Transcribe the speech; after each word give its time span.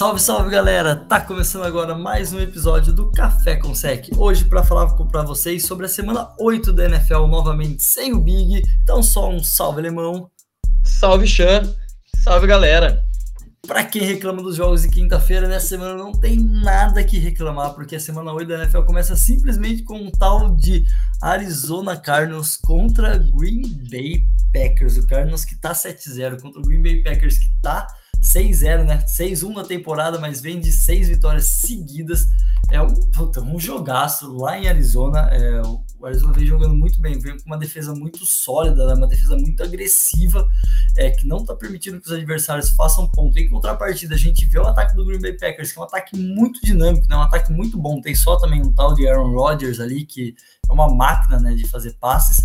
Salve, 0.00 0.18
salve 0.18 0.50
galera! 0.50 0.96
Tá 0.96 1.20
começando 1.20 1.62
agora 1.64 1.94
mais 1.94 2.32
um 2.32 2.40
episódio 2.40 2.90
do 2.90 3.12
Café 3.12 3.56
com 3.56 3.74
Sec. 3.74 4.08
Hoje 4.16 4.46
para 4.46 4.64
falar 4.64 4.86
para 4.88 5.22
vocês 5.24 5.66
sobre 5.66 5.84
a 5.84 5.90
semana 5.90 6.34
8 6.38 6.72
da 6.72 6.86
NFL, 6.86 7.26
novamente 7.26 7.82
sem 7.82 8.14
o 8.14 8.18
Big. 8.18 8.62
Então 8.82 9.02
só 9.02 9.28
um 9.28 9.44
salve 9.44 9.80
alemão. 9.80 10.30
Salve 10.82 11.26
Chan, 11.26 11.70
salve 12.24 12.46
galera. 12.46 13.04
Para 13.66 13.84
quem 13.84 14.00
reclama 14.00 14.42
dos 14.42 14.56
jogos 14.56 14.80
de 14.80 14.88
quinta-feira, 14.88 15.46
nessa 15.46 15.66
semana 15.66 15.92
não 15.92 16.12
tem 16.12 16.38
nada 16.38 17.04
que 17.04 17.18
reclamar, 17.18 17.74
porque 17.74 17.96
a 17.96 18.00
semana 18.00 18.32
8 18.32 18.48
da 18.48 18.54
NFL 18.60 18.84
começa 18.84 19.14
simplesmente 19.14 19.82
com 19.82 19.98
um 19.98 20.10
tal 20.10 20.56
de 20.56 20.82
Arizona 21.20 21.94
Cardinals 21.94 22.56
contra 22.56 23.18
Green 23.18 23.84
Bay 23.90 24.22
Packers. 24.50 24.96
O 24.96 25.06
Cardinals 25.06 25.44
que 25.44 25.56
tá 25.56 25.74
7-0 25.74 26.40
contra 26.40 26.58
o 26.58 26.64
Green 26.64 26.82
Bay 26.82 27.02
Packers 27.02 27.38
que 27.38 27.50
tá 27.60 27.86
6-0, 28.20 28.84
né? 28.84 29.04
6-1 29.06 29.54
na 29.54 29.64
temporada, 29.64 30.18
mas 30.18 30.40
vem 30.40 30.60
de 30.60 30.70
seis 30.70 31.08
vitórias 31.08 31.46
seguidas. 31.46 32.26
É 32.70 32.80
um, 32.80 32.94
puta, 32.94 33.40
um 33.40 33.58
jogaço 33.58 34.36
lá 34.36 34.58
em 34.58 34.68
Arizona. 34.68 35.28
É, 35.32 35.62
o 35.62 36.06
Arizona 36.06 36.32
vem 36.32 36.46
jogando 36.46 36.74
muito 36.74 37.00
bem, 37.00 37.18
vem 37.18 37.38
com 37.38 37.46
uma 37.46 37.58
defesa 37.58 37.94
muito 37.94 38.24
sólida, 38.24 38.86
né? 38.86 38.94
uma 38.94 39.06
defesa 39.06 39.36
muito 39.36 39.62
agressiva, 39.62 40.48
é, 40.96 41.10
que 41.10 41.26
não 41.26 41.38
está 41.38 41.54
permitindo 41.54 42.00
que 42.00 42.06
os 42.06 42.12
adversários 42.12 42.70
façam 42.70 43.08
ponto. 43.08 43.38
Em 43.38 43.48
contrapartida, 43.48 44.14
a 44.14 44.18
gente 44.18 44.44
vê 44.46 44.58
o 44.58 44.66
ataque 44.66 44.94
do 44.94 45.04
Green 45.04 45.20
Bay 45.20 45.32
Packers, 45.32 45.72
que 45.72 45.78
é 45.78 45.82
um 45.82 45.84
ataque 45.84 46.16
muito 46.16 46.60
dinâmico, 46.62 47.08
né? 47.08 47.16
um 47.16 47.22
ataque 47.22 47.52
muito 47.52 47.78
bom. 47.78 48.00
Tem 48.00 48.14
só 48.14 48.36
também 48.36 48.62
um 48.62 48.72
tal 48.72 48.94
de 48.94 49.08
Aaron 49.08 49.32
Rodgers 49.32 49.80
ali, 49.80 50.04
que 50.04 50.34
é 50.68 50.72
uma 50.72 50.88
máquina 50.88 51.40
né, 51.40 51.54
de 51.54 51.66
fazer 51.66 51.94
passes. 51.94 52.44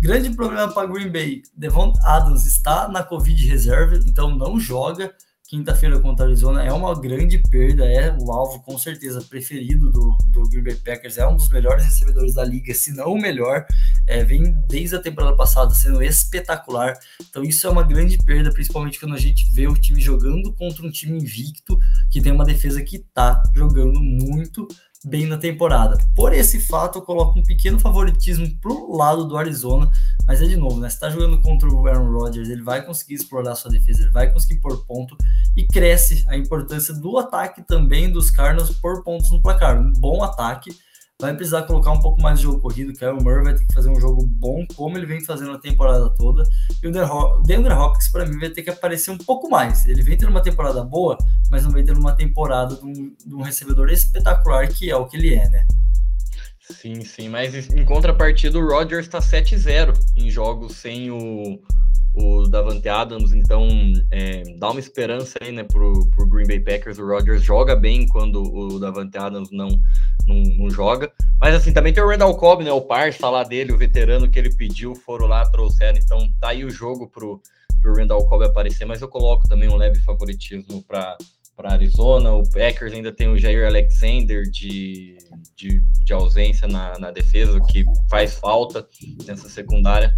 Grande 0.00 0.30
problema 0.30 0.72
para 0.72 0.86
Green 0.86 1.10
Bay. 1.10 1.42
Devon 1.56 1.92
Adams 2.04 2.44
está 2.44 2.88
na 2.88 3.02
Covid 3.02 3.46
reserva, 3.46 3.96
então 4.06 4.36
não 4.36 4.58
joga. 4.58 5.14
Quinta-feira 5.48 6.00
contra 6.00 6.24
a 6.24 6.28
Arizona 6.28 6.64
é 6.64 6.72
uma 6.72 6.98
grande 6.98 7.38
perda, 7.38 7.84
é 7.84 8.12
o 8.18 8.32
alvo 8.32 8.60
com 8.64 8.76
certeza 8.76 9.22
preferido 9.22 9.92
do, 9.92 10.16
do 10.26 10.42
Green 10.48 10.64
Bay 10.64 10.74
Packers, 10.74 11.18
é 11.18 11.26
um 11.26 11.36
dos 11.36 11.48
melhores 11.50 11.84
recebedores 11.84 12.34
da 12.34 12.44
liga, 12.44 12.74
se 12.74 12.92
não 12.92 13.12
o 13.12 13.20
melhor, 13.20 13.64
é, 14.08 14.24
vem 14.24 14.52
desde 14.66 14.96
a 14.96 15.00
temporada 15.00 15.36
passada 15.36 15.72
sendo 15.72 16.02
espetacular, 16.02 16.98
então 17.30 17.44
isso 17.44 17.64
é 17.64 17.70
uma 17.70 17.84
grande 17.84 18.18
perda, 18.18 18.52
principalmente 18.52 18.98
quando 18.98 19.14
a 19.14 19.20
gente 19.20 19.48
vê 19.52 19.68
o 19.68 19.74
time 19.74 20.00
jogando 20.00 20.52
contra 20.52 20.84
um 20.84 20.90
time 20.90 21.16
invicto, 21.16 21.78
que 22.10 22.20
tem 22.20 22.32
uma 22.32 22.44
defesa 22.44 22.82
que 22.82 22.98
tá 22.98 23.40
jogando 23.54 24.00
muito, 24.00 24.66
bem 25.06 25.24
na 25.24 25.38
temporada. 25.38 25.96
Por 26.16 26.32
esse 26.32 26.58
fato, 26.58 26.98
eu 26.98 27.02
coloco 27.02 27.38
um 27.38 27.42
pequeno 27.42 27.78
favoritismo 27.78 28.50
pro 28.60 28.96
lado 28.96 29.24
do 29.24 29.36
Arizona, 29.36 29.88
mas 30.26 30.42
é 30.42 30.46
de 30.46 30.56
novo, 30.56 30.80
né? 30.80 30.90
Você 30.90 30.98
tá 30.98 31.08
jogando 31.08 31.40
contra 31.40 31.68
o 31.68 31.86
Aaron 31.86 32.10
Rodgers, 32.10 32.48
ele 32.48 32.62
vai 32.62 32.84
conseguir 32.84 33.14
explorar 33.14 33.54
sua 33.54 33.70
defesa, 33.70 34.02
ele 34.02 34.10
vai 34.10 34.32
conseguir 34.32 34.60
pôr 34.60 34.84
ponto 34.84 35.16
e 35.56 35.64
cresce 35.64 36.24
a 36.26 36.36
importância 36.36 36.92
do 36.92 37.16
ataque 37.18 37.62
também 37.62 38.10
dos 38.10 38.32
Cardinals 38.32 38.76
por 38.78 39.04
pontos 39.04 39.30
no 39.30 39.40
placar. 39.40 39.80
Um 39.80 39.92
bom 39.92 40.24
ataque 40.24 40.76
vai 41.20 41.34
precisar 41.34 41.62
colocar 41.62 41.92
um 41.92 42.00
pouco 42.00 42.20
mais 42.20 42.38
de 42.38 42.44
jogo 42.44 42.60
corrido. 42.60 42.90
O 42.90 42.94
Kyle 42.94 43.12
Murray 43.12 43.44
vai 43.44 43.54
ter 43.54 43.66
que 43.66 43.74
fazer 43.74 43.88
um 43.88 44.00
jogo 44.00 44.26
bom, 44.26 44.66
como 44.74 44.98
ele 44.98 45.06
vem 45.06 45.24
fazendo 45.24 45.52
a 45.52 45.58
temporada 45.58 46.10
toda. 46.10 46.42
E 46.82 46.86
o 46.86 47.42
Denver 47.42 47.78
Hopkins, 47.78 48.08
para 48.08 48.26
mim, 48.26 48.38
vai 48.38 48.50
ter 48.50 48.62
que 48.62 48.70
aparecer 48.70 49.10
um 49.10 49.18
pouco 49.18 49.48
mais. 49.48 49.86
Ele 49.86 50.02
vem 50.02 50.16
tendo 50.16 50.30
uma 50.30 50.42
temporada 50.42 50.82
boa, 50.84 51.16
mas 51.50 51.64
não 51.64 51.70
vem 51.70 51.84
tendo 51.84 52.00
uma 52.00 52.14
temporada 52.14 52.76
de 52.76 52.84
um, 52.84 53.14
de 53.24 53.34
um 53.34 53.42
recebedor 53.42 53.90
espetacular, 53.90 54.68
que 54.68 54.90
é 54.90 54.96
o 54.96 55.06
que 55.06 55.16
ele 55.16 55.34
é, 55.34 55.48
né? 55.48 55.66
Sim, 56.70 57.00
sim, 57.02 57.28
mas 57.28 57.54
em 57.70 57.84
contrapartida, 57.84 58.58
o 58.58 58.68
Rodgers 58.68 59.06
está 59.06 59.20
7-0 59.20 59.96
em 60.16 60.28
jogos 60.28 60.74
sem 60.74 61.12
o, 61.12 61.60
o 62.16 62.48
Davante 62.48 62.88
Adams, 62.88 63.32
então 63.32 63.68
é, 64.10 64.42
dá 64.58 64.70
uma 64.70 64.80
esperança 64.80 65.38
aí, 65.40 65.52
né, 65.52 65.62
pro, 65.64 66.08
pro 66.10 66.26
Green 66.26 66.46
Bay 66.46 66.60
Packers. 66.60 66.98
O 66.98 67.06
Rodgers 67.06 67.42
joga 67.42 67.76
bem 67.76 68.08
quando 68.08 68.42
o 68.42 68.80
Davante 68.80 69.18
Adams 69.18 69.50
não, 69.52 69.68
não, 70.26 70.42
não, 70.56 70.70
joga. 70.70 71.12
Mas 71.38 71.54
assim, 71.54 71.74
também 71.74 71.92
tem 71.92 72.02
o 72.02 72.08
Randall 72.08 72.34
Cobb, 72.36 72.64
né, 72.64 72.72
o 72.72 72.80
parça 72.80 73.28
lá 73.28 73.44
dele, 73.44 73.72
o 73.72 73.78
veterano 73.78 74.30
que 74.30 74.38
ele 74.38 74.54
pediu, 74.54 74.94
foram 74.94 75.26
lá, 75.26 75.44
trouxeram. 75.50 75.98
Então 75.98 76.26
tá 76.40 76.48
aí 76.48 76.64
o 76.64 76.70
jogo 76.70 77.06
pro, 77.06 77.40
pro 77.82 77.94
Randall 77.94 78.26
Cobb 78.26 78.46
aparecer, 78.46 78.86
mas 78.86 79.02
eu 79.02 79.08
coloco 79.08 79.46
também 79.46 79.68
um 79.68 79.76
leve 79.76 80.00
favoritismo 80.00 80.82
para 80.82 81.18
para 81.56 81.72
Arizona. 81.72 82.32
O 82.32 82.48
Packers 82.48 82.92
ainda 82.92 83.10
tem 83.10 83.28
o 83.28 83.38
Jair 83.38 83.66
Alexander 83.66 84.42
de, 84.42 85.16
de, 85.56 85.80
de 86.04 86.12
ausência 86.12 86.68
na, 86.68 86.98
na 86.98 87.10
defesa, 87.10 87.58
que 87.60 87.84
faz 88.08 88.34
falta 88.34 88.86
nessa 89.26 89.48
secundária. 89.48 90.14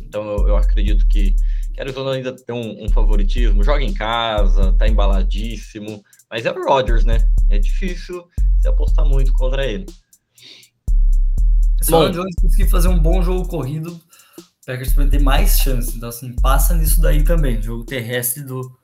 Então 0.00 0.24
eu, 0.24 0.48
eu 0.48 0.56
acredito 0.56 1.06
que, 1.06 1.32
que 1.72 1.80
a 1.80 1.84
Arizona 1.84 2.12
ainda 2.12 2.34
tem 2.34 2.54
um, 2.54 2.84
um, 2.84 2.88
favoritismo, 2.88 3.62
joga 3.62 3.82
em 3.82 3.94
casa, 3.94 4.72
tá 4.72 4.88
embaladíssimo, 4.88 6.02
mas 6.28 6.44
é 6.44 6.50
o 6.50 6.64
Rodgers, 6.64 7.04
né? 7.04 7.18
É 7.48 7.58
difícil 7.58 8.24
se 8.60 8.66
apostar 8.66 9.06
muito 9.06 9.32
contra 9.32 9.64
ele. 9.64 9.86
Se 11.80 11.94
o 11.94 12.08
Jones 12.08 12.34
conseguir 12.40 12.68
fazer 12.68 12.88
um 12.88 12.98
bom 12.98 13.22
jogo 13.22 13.46
corrido, 13.46 13.92
o 13.92 14.66
Packers 14.66 14.94
vai 14.94 15.06
ter 15.06 15.20
mais 15.20 15.58
chance. 15.58 15.94
Então, 15.94 16.08
assim, 16.08 16.34
passa 16.36 16.74
nisso 16.74 17.00
daí 17.00 17.22
também, 17.22 17.60
jogo 17.60 17.84
terrestre 17.84 18.42
do, 18.42 18.74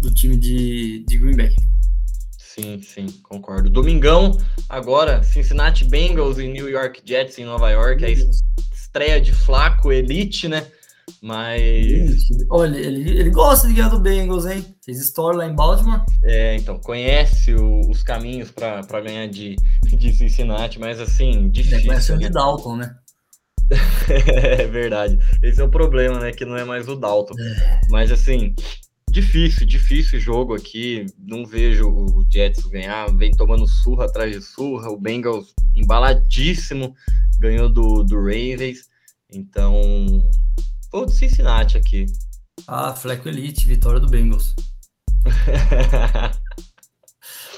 do 0.00 0.12
time 0.12 0.36
de, 0.36 1.04
de 1.06 1.18
Green 1.18 1.36
Bay. 1.36 1.54
Sim, 2.38 2.80
sim, 2.80 3.06
concordo. 3.24 3.68
Domingão, 3.68 4.38
agora, 4.68 5.22
Cincinnati 5.22 5.84
Bengals 5.84 6.38
e 6.38 6.46
New 6.46 6.68
York 6.68 7.02
Jets 7.04 7.38
em 7.38 7.44
Nova 7.44 7.70
York. 7.70 8.04
Aí 8.04 8.14
estreia 8.72 9.20
de 9.20 9.32
Flaco, 9.32 9.92
Elite, 9.92 10.46
né? 10.46 10.66
Mas. 11.20 12.28
Olha, 12.48 12.76
ele, 12.76 13.10
ele 13.10 13.30
gosta 13.30 13.66
de 13.66 13.74
ganhar 13.74 13.88
do 13.88 13.98
Bengals, 13.98 14.46
hein? 14.46 14.64
Fez 14.84 15.00
história 15.00 15.38
lá 15.38 15.46
em 15.46 15.54
Baltimore. 15.54 16.04
É, 16.22 16.54
então, 16.56 16.78
conhece 16.78 17.54
o, 17.54 17.90
os 17.90 18.02
caminhos 18.02 18.50
para 18.50 19.00
ganhar 19.00 19.26
de, 19.26 19.56
de 19.82 20.12
Cincinnati, 20.12 20.78
mas 20.78 21.00
assim, 21.00 21.48
difícil. 21.50 21.78
É, 21.78 21.86
conhece 21.86 22.12
o 22.12 22.18
de 22.18 22.24
né? 22.24 22.30
Dalton, 22.30 22.76
né? 22.76 22.94
é 24.08 24.66
verdade. 24.66 25.18
Esse 25.42 25.60
é 25.60 25.64
o 25.64 25.70
problema, 25.70 26.20
né? 26.20 26.30
Que 26.30 26.44
não 26.44 26.56
é 26.56 26.64
mais 26.64 26.88
o 26.88 26.94
Dalton. 26.94 27.34
É. 27.38 27.80
Mas 27.90 28.12
assim, 28.12 28.54
difícil, 29.14 29.64
difícil 29.64 30.18
jogo 30.18 30.54
aqui. 30.54 31.06
Não 31.16 31.46
vejo 31.46 31.88
o 31.88 32.26
Jets 32.28 32.66
ganhar. 32.66 33.06
Vem 33.16 33.30
tomando 33.30 33.66
surra 33.66 34.06
atrás 34.06 34.32
de 34.32 34.42
surra. 34.42 34.90
O 34.90 35.00
Bengals 35.00 35.54
embaladíssimo 35.74 36.94
ganhou 37.38 37.68
do, 37.68 38.02
do 38.02 38.16
Ravens. 38.16 38.88
Então, 39.32 39.80
vou 40.92 41.06
do 41.06 41.12
Cincinnati 41.12 41.78
aqui. 41.78 42.06
Ah, 42.66 42.92
Fleco 42.92 43.28
Elite, 43.28 43.68
vitória 43.68 44.00
do 44.00 44.08
Bengals. 44.08 44.54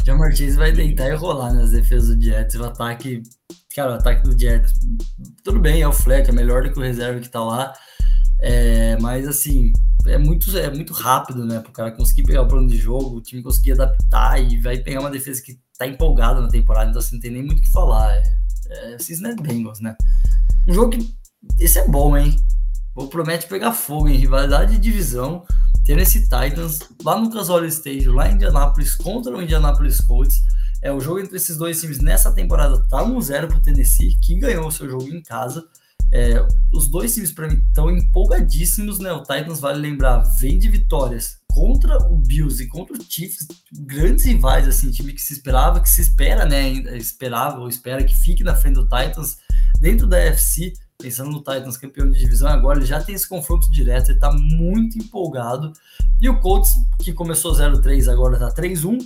Já 0.04 0.14
Martins 0.14 0.56
vai 0.56 0.70
deitar 0.70 1.08
e 1.08 1.14
rolar 1.14 1.52
nas 1.52 1.72
defesas 1.72 2.14
do 2.14 2.22
Jets. 2.22 2.54
O 2.56 2.64
ataque, 2.64 3.22
cara, 3.74 3.92
o 3.92 3.94
ataque 3.94 4.22
do 4.22 4.38
Jets, 4.38 4.72
tudo 5.42 5.58
bem, 5.58 5.82
é 5.82 5.88
o 5.88 5.92
Fleck, 5.92 6.28
é 6.28 6.32
melhor 6.32 6.62
do 6.62 6.72
que 6.72 6.78
o 6.78 6.82
reserva 6.82 7.18
que 7.18 7.28
tá 7.28 7.42
lá. 7.42 7.72
É, 8.38 8.96
mas 9.00 9.26
assim, 9.26 9.72
é 10.06 10.18
muito, 10.18 10.56
é 10.56 10.70
muito 10.70 10.92
rápido, 10.92 11.44
né? 11.44 11.60
Para 11.60 11.70
o 11.70 11.72
cara 11.72 11.90
conseguir 11.90 12.22
pegar 12.24 12.42
o 12.42 12.48
plano 12.48 12.68
de 12.68 12.76
jogo, 12.76 13.16
o 13.16 13.20
time 13.20 13.42
conseguir 13.42 13.72
adaptar 13.72 14.40
e 14.40 14.60
vai 14.60 14.78
pegar 14.78 15.00
uma 15.00 15.10
defesa 15.10 15.42
que 15.42 15.58
tá 15.78 15.86
empolgada 15.86 16.40
na 16.40 16.48
temporada, 16.48 16.90
então 16.90 17.00
assim, 17.00 17.16
não 17.16 17.22
tem 17.22 17.30
nem 17.30 17.42
muito 17.42 17.58
o 17.58 17.62
que 17.62 17.72
falar. 17.72 18.14
É, 18.14 18.94
é 18.94 18.98
Cincinnati 18.98 19.42
Bengals, 19.42 19.80
né? 19.80 19.96
Um 20.66 20.72
jogo 20.72 20.90
que. 20.90 21.16
Esse 21.60 21.78
é 21.78 21.86
bom, 21.86 22.16
hein? 22.16 22.36
Promete 23.10 23.46
pegar 23.46 23.72
fogo 23.72 24.08
em 24.08 24.16
rivalidade 24.16 24.72
de 24.72 24.78
divisão. 24.78 25.44
Tennessee 25.84 26.22
Titans, 26.22 26.80
lá 27.04 27.20
no 27.20 27.30
Casole 27.30 27.68
Stage, 27.68 28.08
lá 28.08 28.28
em 28.28 28.34
Indianapolis, 28.34 28.96
contra 28.96 29.36
o 29.36 29.40
Indianapolis 29.40 30.00
Colts. 30.00 30.42
É 30.82 30.92
o 30.92 31.00
jogo 31.00 31.20
entre 31.20 31.36
esses 31.36 31.56
dois 31.56 31.80
times 31.80 32.00
nessa 32.00 32.32
temporada 32.32 32.82
tá 32.88 33.04
1-0 33.04 33.46
pro 33.46 33.62
Tennessee, 33.62 34.16
que 34.20 34.34
ganhou 34.34 34.66
o 34.66 34.72
seu 34.72 34.88
jogo 34.88 35.08
em 35.08 35.22
casa. 35.22 35.64
É, 36.12 36.46
os 36.72 36.88
dois 36.88 37.14
times 37.14 37.32
para 37.32 37.48
mim 37.48 37.62
estão 37.66 37.90
empolgadíssimos, 37.90 38.98
né? 38.98 39.12
O 39.12 39.22
Titans, 39.22 39.60
vale 39.60 39.80
lembrar, 39.80 40.18
vem 40.38 40.58
de 40.58 40.68
vitórias 40.68 41.38
contra 41.48 41.96
o 42.10 42.16
Bills 42.16 42.62
e 42.62 42.68
contra 42.68 42.94
o 42.96 43.02
Chiefs, 43.02 43.46
grandes 43.72 44.24
rivais, 44.24 44.68
assim, 44.68 44.90
time 44.90 45.12
que 45.12 45.22
se 45.22 45.32
esperava, 45.32 45.80
que 45.80 45.88
se 45.88 46.02
espera, 46.02 46.44
né? 46.44 46.68
Esperava 46.96 47.60
ou 47.60 47.68
espera 47.68 48.04
que 48.04 48.14
fique 48.14 48.44
na 48.44 48.54
frente 48.54 48.74
do 48.74 48.84
Titans 48.84 49.38
dentro 49.80 50.06
da 50.06 50.18
FC, 50.18 50.72
pensando 50.98 51.30
no 51.30 51.38
Titans 51.38 51.76
campeão 51.76 52.10
de 52.10 52.18
divisão, 52.18 52.48
agora 52.48 52.78
ele 52.78 52.86
já 52.86 53.02
tem 53.02 53.14
esse 53.14 53.28
confronto 53.28 53.70
direto, 53.70 54.10
ele 54.10 54.18
tá 54.18 54.32
muito 54.32 54.98
empolgado. 54.98 55.72
E 56.20 56.28
o 56.28 56.40
Colts, 56.40 56.74
que 57.00 57.12
começou 57.12 57.52
0-3, 57.52 58.10
agora 58.10 58.38
tá 58.38 58.52
3-1, 58.52 58.98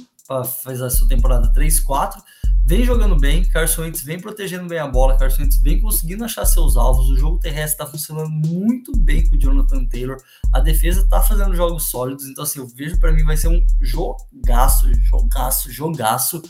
faz 0.62 0.80
a 0.80 0.90
sua 0.90 1.08
temporada 1.08 1.52
3-4 1.52 2.22
vem 2.70 2.84
jogando 2.84 3.16
bem, 3.16 3.44
Carson 3.44 3.82
Wentz 3.82 4.00
vem 4.00 4.20
protegendo 4.20 4.68
bem 4.68 4.78
a 4.78 4.86
bola, 4.86 5.18
Carson 5.18 5.42
Wentz 5.42 5.60
vem 5.60 5.80
conseguindo 5.80 6.22
achar 6.22 6.44
seus 6.44 6.76
alvos, 6.76 7.10
o 7.10 7.16
jogo 7.16 7.36
terrestre 7.36 7.72
está 7.72 7.84
funcionando 7.84 8.30
muito 8.30 8.96
bem 8.96 9.28
com 9.28 9.34
o 9.34 9.38
Jonathan 9.40 9.84
Taylor, 9.86 10.16
a 10.52 10.60
defesa 10.60 11.00
está 11.00 11.20
fazendo 11.20 11.52
jogos 11.56 11.90
sólidos, 11.90 12.26
então 12.26 12.44
assim, 12.44 12.60
eu 12.60 12.68
vejo 12.68 13.00
para 13.00 13.10
mim 13.10 13.24
vai 13.24 13.36
ser 13.36 13.48
um 13.48 13.60
jogaço, 13.80 14.88
jogaço, 15.02 15.72
jogaço, 15.72 16.40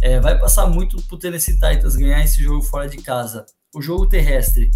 é, 0.00 0.20
vai 0.20 0.38
passar 0.38 0.68
muito 0.68 1.02
pro 1.08 1.18
Tennessee 1.18 1.54
Titans 1.54 1.96
ganhar 1.96 2.22
esse 2.22 2.40
jogo 2.40 2.62
fora 2.62 2.88
de 2.88 2.98
casa. 2.98 3.44
O 3.74 3.82
jogo 3.82 4.06
terrestre 4.06 4.70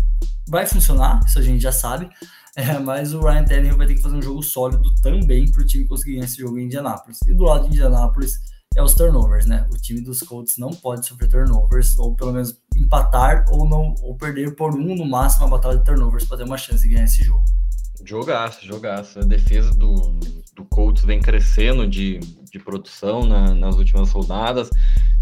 vai 0.48 0.66
funcionar, 0.66 1.20
isso 1.28 1.38
a 1.38 1.42
gente 1.42 1.62
já 1.62 1.70
sabe, 1.70 2.10
É, 2.56 2.76
mas 2.80 3.14
o 3.14 3.20
Ryan 3.20 3.44
Tannehill 3.44 3.76
vai 3.76 3.86
ter 3.86 3.94
que 3.94 4.02
fazer 4.02 4.16
um 4.16 4.22
jogo 4.22 4.42
sólido 4.42 4.92
também 5.00 5.48
para 5.48 5.62
o 5.62 5.64
time 5.64 5.86
conseguir 5.86 6.14
ganhar 6.14 6.24
esse 6.24 6.38
jogo 6.38 6.58
em 6.58 6.64
Indianápolis. 6.64 7.20
E 7.28 7.32
do 7.32 7.44
lado 7.44 7.68
de 7.68 7.76
Indianápolis 7.76 8.40
é 8.78 8.82
os 8.82 8.94
turnovers, 8.94 9.44
né? 9.44 9.66
O 9.72 9.76
time 9.76 10.00
dos 10.00 10.20
Colts 10.20 10.56
não 10.56 10.70
pode 10.70 11.04
sofrer 11.04 11.28
turnovers, 11.28 11.98
ou 11.98 12.14
pelo 12.14 12.32
menos 12.32 12.56
empatar 12.76 13.44
ou 13.50 13.68
não 13.68 13.94
ou 14.02 14.14
perder 14.14 14.54
por 14.54 14.72
um 14.72 14.94
no 14.94 15.04
máximo 15.04 15.46
a 15.46 15.48
batalha 15.48 15.78
de 15.78 15.84
turnovers 15.84 16.24
para 16.24 16.38
ter 16.38 16.44
uma 16.44 16.56
chance 16.56 16.82
de 16.82 16.94
ganhar 16.94 17.04
esse 17.04 17.24
jogo. 17.24 17.44
Jogaço, 18.04 18.64
jogaço. 18.64 19.18
A 19.18 19.24
defesa 19.24 19.74
do, 19.74 20.20
do 20.54 20.64
Colts 20.64 21.04
vem 21.04 21.20
crescendo 21.20 21.88
de, 21.88 22.20
de 22.20 22.58
produção 22.60 23.26
na, 23.26 23.52
nas 23.52 23.74
últimas 23.74 24.12
rodadas. 24.12 24.70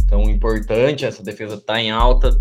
Então, 0.05 0.29
importante, 0.29 1.07
essa 1.07 1.23
defesa 1.23 1.57
tá 1.57 1.81
em 1.81 1.91
alta 1.91 2.39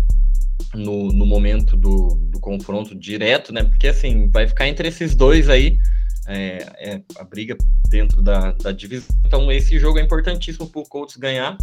no, 0.74 1.08
no 1.08 1.24
momento 1.24 1.78
do, 1.78 2.08
do 2.30 2.38
confronto 2.40 2.94
direto, 2.94 3.54
né? 3.54 3.64
Porque 3.64 3.88
assim, 3.88 4.28
vai 4.30 4.46
ficar 4.46 4.68
entre 4.68 4.88
esses 4.88 5.16
dois 5.16 5.48
aí 5.48 5.78
é, 6.26 6.66
é 6.78 7.02
a 7.18 7.24
briga 7.24 7.56
dentro 7.88 8.22
da, 8.22 8.52
da 8.52 8.72
divisão. 8.72 9.08
Então, 9.24 9.50
esse 9.50 9.78
jogo 9.78 9.98
é 9.98 10.02
importantíssimo 10.02 10.68
para 10.68 10.80
o 10.80 10.88
Colts 10.88 11.16
ganhar. 11.16 11.56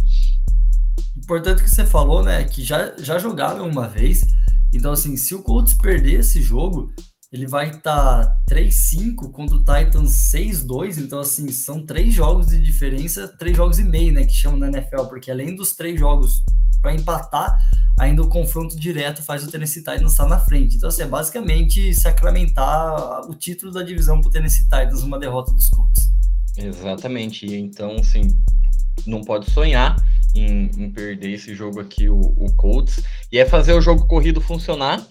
Importante 1.16 1.62
que 1.62 1.70
você 1.70 1.84
falou, 1.84 2.22
né? 2.22 2.44
Que 2.44 2.62
já, 2.62 2.94
já 2.98 3.18
jogaram 3.18 3.68
uma 3.68 3.88
vez. 3.88 4.22
Então, 4.72 4.92
assim, 4.92 5.16
se 5.16 5.34
o 5.34 5.42
Colts 5.42 5.74
perder 5.74 6.20
esse 6.20 6.42
jogo, 6.42 6.92
ele 7.34 7.48
vai 7.48 7.70
estar 7.70 8.26
tá 8.26 8.38
3-5 8.48 9.32
contra 9.32 9.56
o 9.56 9.58
Titans 9.58 10.12
6-2. 10.32 10.98
Então, 10.98 11.18
assim, 11.18 11.50
são 11.50 11.84
três 11.84 12.14
jogos 12.14 12.46
de 12.46 12.62
diferença, 12.62 13.26
três 13.26 13.56
jogos 13.56 13.80
e 13.80 13.82
meio, 13.82 14.12
né? 14.12 14.24
Que 14.24 14.32
chamam 14.32 14.60
na 14.60 14.68
NFL, 14.68 15.06
porque 15.08 15.32
além 15.32 15.56
dos 15.56 15.74
três 15.74 15.98
jogos 15.98 16.44
para 16.80 16.94
empatar, 16.94 17.58
ainda 17.98 18.22
o 18.22 18.28
confronto 18.28 18.78
direto 18.78 19.20
faz 19.20 19.42
o 19.42 19.50
Tennessee 19.50 19.82
Titans 19.82 20.12
estar 20.12 20.28
na 20.28 20.38
frente. 20.38 20.76
Então, 20.76 20.88
assim, 20.88 21.02
é 21.02 21.06
basicamente 21.06 21.92
sacramentar 21.92 23.28
o 23.28 23.34
título 23.34 23.72
da 23.72 23.82
divisão 23.82 24.20
para 24.20 24.28
o 24.28 24.30
Tennessee 24.30 24.62
Titans, 24.62 25.02
uma 25.02 25.18
derrota 25.18 25.50
dos 25.52 25.68
Colts. 25.70 26.12
Exatamente. 26.56 27.52
Então, 27.52 27.96
assim, 27.96 28.40
não 29.04 29.22
pode 29.22 29.50
sonhar 29.50 29.96
em, 30.34 30.70
em 30.76 30.90
perder 30.90 31.32
esse 31.32 31.54
jogo 31.54 31.80
aqui, 31.80 32.08
o, 32.08 32.18
o, 32.18 32.54
Colts. 32.56 33.00
E 33.30 33.38
é 33.38 33.44
fazer 33.44 33.72
o 33.72 33.80
jogo 33.80 34.06
corrido 34.06 34.40
funcionar, 34.40 35.06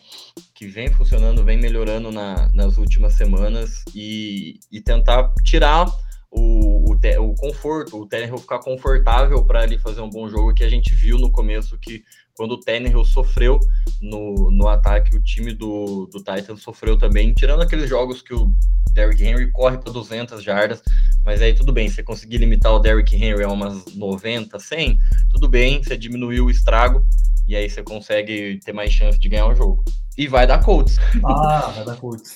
que 0.53 0.67
vem 0.67 0.91
funcionando, 0.91 1.43
vem 1.43 1.57
melhorando 1.57 2.11
na, 2.11 2.49
nas 2.53 2.77
últimas 2.77 3.13
semanas, 3.13 3.83
e, 3.95 4.59
e 4.71 4.81
tentar 4.81 5.31
tirar 5.43 5.87
o, 6.29 6.91
o, 6.91 6.99
te, 6.99 7.17
o 7.17 7.33
conforto, 7.35 8.01
o 8.01 8.07
Tannehill 8.07 8.37
ficar 8.37 8.59
confortável 8.59 9.45
para 9.45 9.63
ele 9.63 9.77
fazer 9.77 10.01
um 10.01 10.09
bom 10.09 10.27
jogo, 10.27 10.53
que 10.53 10.63
a 10.63 10.69
gente 10.69 10.93
viu 10.93 11.17
no 11.17 11.31
começo 11.31 11.77
que 11.77 12.03
quando 12.35 12.53
o 12.53 12.59
Tannehill 12.59 13.05
sofreu 13.05 13.59
no, 14.01 14.49
no 14.51 14.67
ataque, 14.67 15.15
o 15.15 15.21
time 15.21 15.53
do, 15.53 16.07
do 16.07 16.19
Titans 16.19 16.61
sofreu 16.61 16.97
também, 16.97 17.33
tirando 17.33 17.61
aqueles 17.61 17.89
jogos 17.89 18.21
que 18.21 18.33
o 18.33 18.53
Derrick 18.91 19.23
Henry 19.23 19.51
corre 19.51 19.77
para 19.77 19.91
200 19.91 20.43
jardas, 20.43 20.81
mas 21.25 21.41
aí 21.41 21.53
tudo 21.53 21.71
bem, 21.71 21.89
você 21.89 22.03
conseguir 22.03 22.37
limitar 22.37 22.73
o 22.73 22.79
Derrick 22.79 23.15
Henry 23.15 23.43
a 23.43 23.49
umas 23.49 23.85
90, 23.95 24.59
100, 24.59 24.97
tudo 25.31 25.47
bem, 25.47 25.83
você 25.83 25.97
diminuiu 25.97 26.45
o 26.45 26.51
estrago, 26.51 27.05
e 27.47 27.55
aí 27.55 27.69
você 27.69 27.83
consegue 27.83 28.59
ter 28.63 28.73
mais 28.73 28.91
chance 28.91 29.19
de 29.19 29.29
ganhar 29.29 29.47
o 29.47 29.55
jogo. 29.55 29.83
E 30.17 30.27
vai 30.27 30.45
dar 30.45 30.63
Colts. 30.63 30.97
Ah, 31.25 31.71
vai 31.75 31.85
dar 31.85 31.97
Colts. 31.97 32.35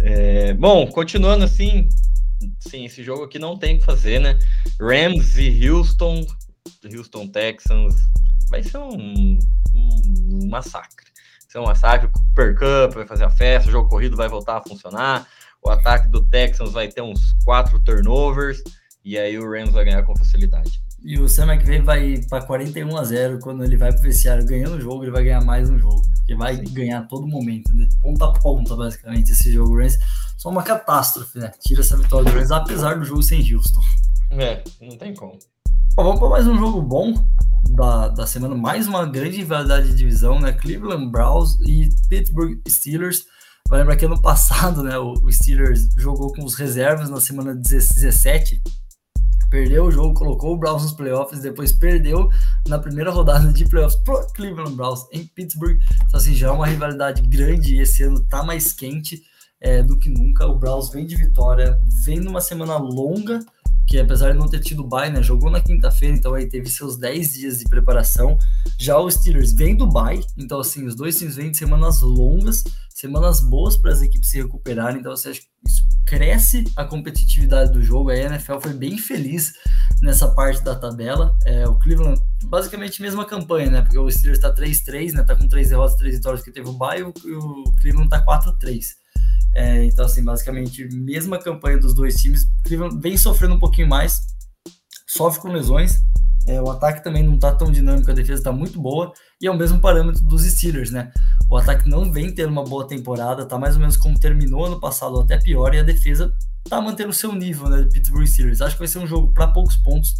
É, 0.00 0.54
bom, 0.54 0.86
continuando 0.86 1.44
assim, 1.44 1.88
sim, 2.58 2.84
esse 2.84 3.02
jogo 3.02 3.24
aqui 3.24 3.38
não 3.38 3.56
tem 3.56 3.76
o 3.76 3.78
que 3.78 3.84
fazer, 3.84 4.20
né? 4.20 4.38
Rams 4.80 5.38
e 5.38 5.68
Houston, 5.68 6.26
Houston 6.84 7.28
Texans, 7.28 7.94
vai 8.52 8.62
ser 8.62 8.76
um, 8.76 8.92
um, 8.94 9.38
um 9.74 10.48
massacre. 10.50 11.06
Vai 11.06 11.50
ser 11.50 11.58
um 11.58 11.64
massacre, 11.64 12.06
o 12.06 12.12
Cooper 12.12 12.54
Cup 12.54 12.94
vai 12.94 13.06
fazer 13.06 13.24
a 13.24 13.30
festa, 13.30 13.70
o 13.70 13.72
jogo 13.72 13.88
corrido 13.88 14.14
vai 14.14 14.28
voltar 14.28 14.58
a 14.58 14.62
funcionar, 14.62 15.26
o 15.62 15.70
ataque 15.70 16.06
do 16.08 16.22
Texans 16.28 16.72
vai 16.72 16.88
ter 16.88 17.00
uns 17.00 17.32
quatro 17.44 17.80
turnovers, 17.80 18.62
e 19.02 19.18
aí 19.18 19.38
o 19.38 19.50
Rams 19.50 19.72
vai 19.72 19.86
ganhar 19.86 20.02
com 20.02 20.14
facilidade. 20.14 20.82
E 21.02 21.18
o 21.18 21.28
Sam 21.28 21.52
McVay 21.52 21.80
vai 21.80 22.20
para 22.28 22.44
41 22.44 22.96
a 22.96 23.04
0 23.04 23.40
quando 23.40 23.64
ele 23.64 23.76
vai 23.76 23.90
para 23.90 24.00
o 24.00 24.02
vestiário 24.02 24.44
ganhando 24.44 24.76
o 24.76 24.80
jogo, 24.80 25.02
ele 25.02 25.10
vai 25.10 25.24
ganhar 25.24 25.40
mais 25.40 25.70
um 25.70 25.78
jogo, 25.78 26.02
porque 26.18 26.34
vai 26.34 26.56
Sim. 26.56 26.74
ganhar 26.74 27.08
todo 27.08 27.26
momento, 27.26 27.74
de 27.74 27.88
ponta 28.00 28.26
a 28.26 28.32
ponta, 28.32 28.76
basicamente, 28.76 29.32
esse 29.32 29.50
jogo. 29.50 29.72
O 29.72 29.78
Rams 29.78 29.98
só 30.36 30.50
uma 30.50 30.62
catástrofe, 30.62 31.38
né? 31.38 31.50
Tira 31.58 31.80
essa 31.80 31.96
vitória 31.96 32.30
do 32.30 32.36
Rams, 32.36 32.52
apesar 32.52 32.98
do 32.98 33.04
jogo 33.04 33.22
sem 33.22 33.40
Houston. 33.52 33.80
É, 34.30 34.62
não 34.80 34.96
tem 34.96 35.14
como. 35.14 35.38
Vamos 35.94 36.18
para 36.18 36.28
mais 36.30 36.46
um 36.46 36.56
jogo 36.56 36.80
bom 36.80 37.12
da, 37.68 38.08
da 38.08 38.26
semana, 38.26 38.54
mais 38.54 38.88
uma 38.88 39.04
grande 39.04 39.36
rivalidade 39.36 39.88
de 39.88 39.94
divisão, 39.94 40.40
né? 40.40 40.50
Cleveland 40.52 41.10
Browns 41.10 41.60
e 41.60 41.90
Pittsburgh 42.08 42.58
Steelers. 42.66 43.26
Vai 43.68 43.80
lembrar 43.80 43.96
que 43.96 44.06
ano 44.06 44.20
passado, 44.20 44.82
né, 44.82 44.98
o, 44.98 45.12
o 45.12 45.30
Steelers 45.30 45.88
jogou 45.98 46.32
com 46.32 46.44
os 46.44 46.54
reservas 46.54 47.10
na 47.10 47.20
semana 47.20 47.54
17 47.54 48.62
perdeu 49.50 49.84
o 49.84 49.90
jogo, 49.90 50.14
colocou 50.14 50.54
o 50.54 50.56
Browns 50.56 50.82
nos 50.82 50.92
playoffs, 50.92 51.42
depois 51.42 51.72
perdeu 51.72 52.30
na 52.66 52.78
primeira 52.78 53.10
rodada 53.10 53.52
de 53.52 53.66
playoffs 53.66 54.00
pro 54.02 54.26
Cleveland 54.32 54.74
Browns 54.74 55.06
em 55.12 55.26
Pittsburgh. 55.26 55.78
Então, 56.06 56.18
assim, 56.18 56.34
já 56.34 56.48
é 56.48 56.50
uma 56.50 56.66
rivalidade 56.66 57.20
grande 57.20 57.76
e 57.76 57.80
esse 57.80 58.02
ano 58.02 58.24
tá 58.30 58.42
mais 58.42 58.72
quente 58.72 59.22
é, 59.60 59.82
do 59.82 59.98
que 59.98 60.08
nunca. 60.08 60.46
O 60.46 60.58
Browns 60.58 60.88
vem 60.88 61.06
de 61.06 61.16
vitória, 61.16 61.78
vem 62.02 62.18
numa 62.18 62.40
semana 62.40 62.78
longa, 62.78 63.40
que 63.86 63.98
apesar 63.98 64.32
de 64.32 64.38
não 64.38 64.48
ter 64.48 64.60
tido 64.60 64.84
bye, 64.84 65.10
né, 65.10 65.22
jogou 65.22 65.50
na 65.50 65.60
quinta-feira, 65.60 66.16
então 66.16 66.34
aí 66.34 66.46
teve 66.48 66.68
seus 66.68 66.96
10 66.96 67.32
dias 67.34 67.58
de 67.58 67.64
preparação. 67.64 68.38
Já 68.78 68.98
o 68.98 69.10
Steelers 69.10 69.52
vem 69.52 69.76
do 69.76 69.86
bye, 69.86 70.24
então 70.36 70.60
assim, 70.60 70.86
os 70.86 70.94
dois 70.94 71.18
times 71.18 71.36
vêm 71.36 71.50
de 71.50 71.56
semanas 71.56 72.00
longas, 72.00 72.64
semanas 72.94 73.40
boas 73.40 73.76
para 73.76 73.92
as 73.92 74.02
equipes 74.02 74.30
se 74.30 74.40
recuperarem, 74.40 75.00
então 75.00 75.14
você 75.14 75.30
acha 75.30 75.40
que 75.40 75.46
isso 75.66 75.82
cresce 76.04 76.64
a 76.76 76.84
competitividade 76.84 77.72
do 77.72 77.82
jogo. 77.82 78.10
A 78.10 78.16
NFL 78.16 78.60
foi 78.60 78.74
bem 78.74 78.98
feliz 78.98 79.54
nessa 80.00 80.28
parte 80.28 80.62
da 80.62 80.74
tabela. 80.74 81.36
É, 81.44 81.66
o 81.66 81.78
Cleveland, 81.78 82.20
basicamente 82.44 83.00
mesma 83.00 83.24
campanha, 83.24 83.70
né? 83.70 83.82
Porque 83.82 83.98
o 83.98 84.10
Steelers 84.10 84.38
está 84.38 84.52
3-3, 84.54 85.12
né? 85.12 85.22
Tá 85.22 85.34
com 85.34 85.48
3 85.48 85.70
derrotas, 85.70 85.96
3 85.96 86.16
vitórias 86.16 86.42
que 86.42 86.50
teve 86.50 86.68
o 86.68 86.74
Bay, 86.74 87.00
e 87.00 87.02
o 87.02 87.64
Cleveland 87.80 88.10
tá 88.10 88.24
4-3. 88.24 89.01
É, 89.54 89.84
então, 89.84 90.04
assim, 90.04 90.24
basicamente, 90.24 90.88
mesma 90.94 91.38
campanha 91.38 91.78
dos 91.78 91.94
dois 91.94 92.14
times. 92.14 92.48
Cleveland 92.64 92.98
vem 93.00 93.16
sofrendo 93.16 93.54
um 93.54 93.58
pouquinho 93.58 93.88
mais, 93.88 94.20
sofre 95.06 95.40
com 95.40 95.48
lesões, 95.48 96.02
é, 96.46 96.60
o 96.60 96.70
ataque 96.70 97.04
também 97.04 97.22
não 97.22 97.34
está 97.34 97.52
tão 97.52 97.70
dinâmico, 97.70 98.10
a 98.10 98.14
defesa 98.14 98.40
está 98.40 98.52
muito 98.52 98.80
boa, 98.80 99.12
e 99.40 99.46
é 99.46 99.50
o 99.50 99.56
mesmo 99.56 99.80
parâmetro 99.80 100.24
dos 100.24 100.42
Steelers, 100.42 100.90
né? 100.90 101.12
O 101.48 101.56
ataque 101.56 101.88
não 101.88 102.10
vem 102.10 102.34
tendo 102.34 102.50
uma 102.50 102.64
boa 102.64 102.86
temporada, 102.86 103.46
tá 103.46 103.58
mais 103.58 103.74
ou 103.74 103.80
menos 103.80 103.96
como 103.96 104.18
terminou 104.18 104.64
ano 104.64 104.80
passado, 104.80 105.20
até 105.20 105.38
pior, 105.38 105.74
e 105.74 105.78
a 105.78 105.84
defesa 105.84 106.32
tá 106.68 106.80
mantendo 106.80 107.10
o 107.10 107.14
seu 107.14 107.32
nível, 107.32 107.68
né? 107.68 107.82
Do 107.82 107.88
Pittsburgh 107.88 108.26
Steelers. 108.26 108.60
Acho 108.60 108.74
que 108.74 108.80
vai 108.80 108.88
ser 108.88 108.98
um 108.98 109.06
jogo 109.06 109.32
para 109.32 109.48
poucos 109.48 109.76
pontos, 109.76 110.14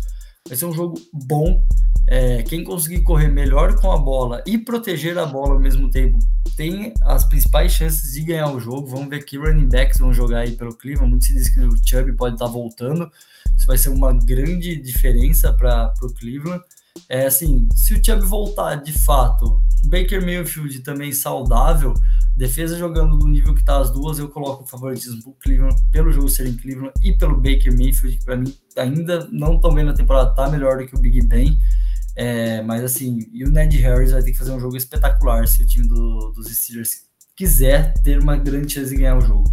vai 0.49 0.57
ser 0.57 0.67
um 0.67 0.73
jogo 0.73 1.01
bom. 1.13 1.63
É, 2.09 2.43
quem 2.43 2.65
conseguir 2.65 3.03
correr 3.03 3.29
melhor 3.29 3.79
com 3.81 3.91
a 3.91 3.97
bola 3.97 4.43
e 4.47 4.59
proteger 4.59 5.17
a 5.17 5.25
bola 5.25 5.55
ao 5.55 5.61
mesmo 5.61 5.89
tempo 5.89 6.19
tem 6.57 6.93
as 7.03 7.25
principais 7.25 7.73
chances 7.73 8.13
de 8.13 8.23
ganhar 8.23 8.53
o 8.53 8.61
jogo. 8.61 8.89
Vamos 8.89 9.09
ver 9.09 9.25
que 9.25 9.39
running 9.39 9.69
backs 9.69 9.99
vão 9.99 10.13
jogar 10.13 10.41
aí 10.41 10.53
pelo 10.53 10.77
Cleveland. 10.77 11.11
Muito 11.11 11.25
se 11.25 11.35
diz 11.35 11.49
que 11.49 11.61
o 11.61 11.77
Chubb 11.77 12.13
pode 12.15 12.35
estar 12.35 12.47
voltando. 12.47 13.11
Isso 13.57 13.67
vai 13.67 13.79
ser 13.79 13.91
uma 13.91 14.13
grande 14.13 14.77
diferença 14.77 15.53
para 15.53 15.95
o 16.03 16.13
Cleveland. 16.13 16.63
É 17.09 17.27
assim, 17.27 17.69
se 17.75 17.95
o 17.95 18.05
Chubb 18.05 18.25
voltar 18.25 18.77
de 18.77 18.93
fato, 18.93 19.63
o 19.85 19.89
Baker 19.89 20.25
Mayfield 20.25 20.81
também 20.81 21.13
saudável, 21.13 21.95
defesa 22.37 22.79
jogando 22.79 23.17
no 23.17 23.27
nível 23.27 23.55
que 23.55 23.65
tá 23.65 23.79
as 23.79 23.91
duas, 23.91 24.19
eu 24.19 24.29
coloco 24.29 24.65
o 24.65 24.67
favoritismo 24.67 25.23
pro 25.23 25.33
Cleveland, 25.35 25.77
pelo 25.91 26.13
jogo 26.13 26.29
ser 26.29 26.47
em 26.47 26.57
Cleveland 26.57 26.93
e 27.03 27.13
pelo 27.13 27.37
Baker 27.37 27.77
Mayfield, 27.77 28.19
que 28.19 28.25
para 28.25 28.37
mim 28.37 28.55
ainda 28.77 29.29
não 29.31 29.61
tão 29.61 29.75
bem 29.75 29.85
na 29.85 29.93
temporada, 29.93 30.35
tá 30.35 30.49
melhor 30.49 30.79
do 30.79 30.87
que 30.87 30.95
o 30.95 31.01
Big 31.01 31.23
Ben. 31.27 31.59
É, 32.15 32.63
mas 32.63 32.85
assim, 32.85 33.27
e 33.33 33.45
o 33.45 33.51
Ned 33.51 33.77
Harris 33.79 34.13
vai 34.13 34.23
ter 34.23 34.33
que 34.33 34.39
fazer 34.39 34.53
um 34.53 34.61
jogo 34.61 34.77
espetacular 34.77 35.47
se 35.49 35.63
o 35.63 35.67
time 35.67 35.89
do, 35.89 36.33
dos 36.33 36.47
Steelers 36.47 37.03
quiser 37.35 37.95
ter 38.03 38.19
uma 38.19 38.37
grande 38.37 38.75
chance 38.75 38.91
de 38.91 38.97
ganhar 38.97 39.17
o 39.17 39.23
jogo. 39.23 39.51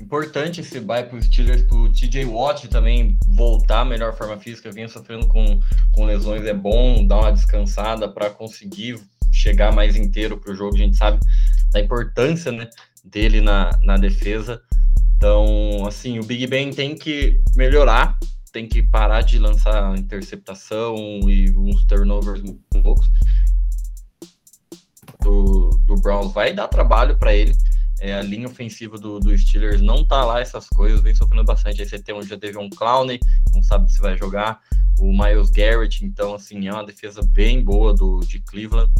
Importante 0.00 0.60
esse 0.60 0.78
bye 0.78 1.04
para 1.04 1.18
os 1.18 1.24
Steelers, 1.24 1.62
para 1.62 1.76
o 1.76 1.92
TJ 1.92 2.24
Watt 2.24 2.68
também 2.68 3.18
voltar 3.26 3.80
à 3.80 3.84
melhor 3.84 4.16
forma 4.16 4.38
física, 4.38 4.70
vinha 4.70 4.88
sofrendo 4.88 5.26
com, 5.26 5.60
com 5.92 6.04
lesões, 6.04 6.44
é 6.46 6.54
bom 6.54 7.04
dar 7.04 7.18
uma 7.18 7.32
descansada 7.32 8.08
para 8.08 8.30
conseguir 8.30 9.00
chegar 9.32 9.72
mais 9.72 9.96
inteiro 9.96 10.38
para 10.38 10.52
o 10.52 10.54
jogo. 10.54 10.76
A 10.76 10.78
gente 10.78 10.96
sabe 10.96 11.18
da 11.72 11.80
importância 11.80 12.52
né, 12.52 12.70
dele 13.04 13.40
na, 13.40 13.70
na 13.82 13.96
defesa. 13.96 14.62
Então, 15.16 15.84
assim, 15.84 16.20
o 16.20 16.24
Big 16.24 16.46
Ben 16.46 16.70
tem 16.70 16.96
que 16.96 17.42
melhorar, 17.56 18.16
tem 18.52 18.68
que 18.68 18.84
parar 18.84 19.22
de 19.22 19.36
lançar 19.40 19.98
interceptação 19.98 20.96
e 21.28 21.50
uns 21.50 21.84
turnovers 21.86 22.40
poucos. 22.70 23.10
Do, 25.20 25.70
do 25.84 25.96
Browns 25.96 26.32
vai 26.32 26.54
dar 26.54 26.68
trabalho 26.68 27.18
para 27.18 27.34
ele 27.34 27.52
é, 28.00 28.14
a 28.14 28.22
linha 28.22 28.46
ofensiva 28.46 28.96
do, 28.98 29.18
do, 29.18 29.36
Steelers 29.36 29.80
não 29.80 30.04
tá 30.04 30.24
lá 30.24 30.40
essas 30.40 30.68
coisas, 30.68 31.00
vem 31.00 31.14
sofrendo 31.14 31.44
bastante. 31.44 31.80
Aí 31.80 31.88
você 31.88 31.98
tem 31.98 32.20
já 32.22 32.38
teve 32.38 32.58
um 32.58 32.70
Clowney, 32.70 33.18
não 33.52 33.62
sabe 33.62 33.92
se 33.92 34.00
vai 34.00 34.16
jogar, 34.16 34.60
o 34.98 35.12
Miles 35.12 35.50
Garrett, 35.50 36.04
então 36.04 36.34
assim, 36.34 36.68
é 36.68 36.72
uma 36.72 36.84
defesa 36.84 37.22
bem 37.22 37.62
boa 37.62 37.94
do, 37.94 38.20
de 38.20 38.40
Cleveland. 38.40 38.90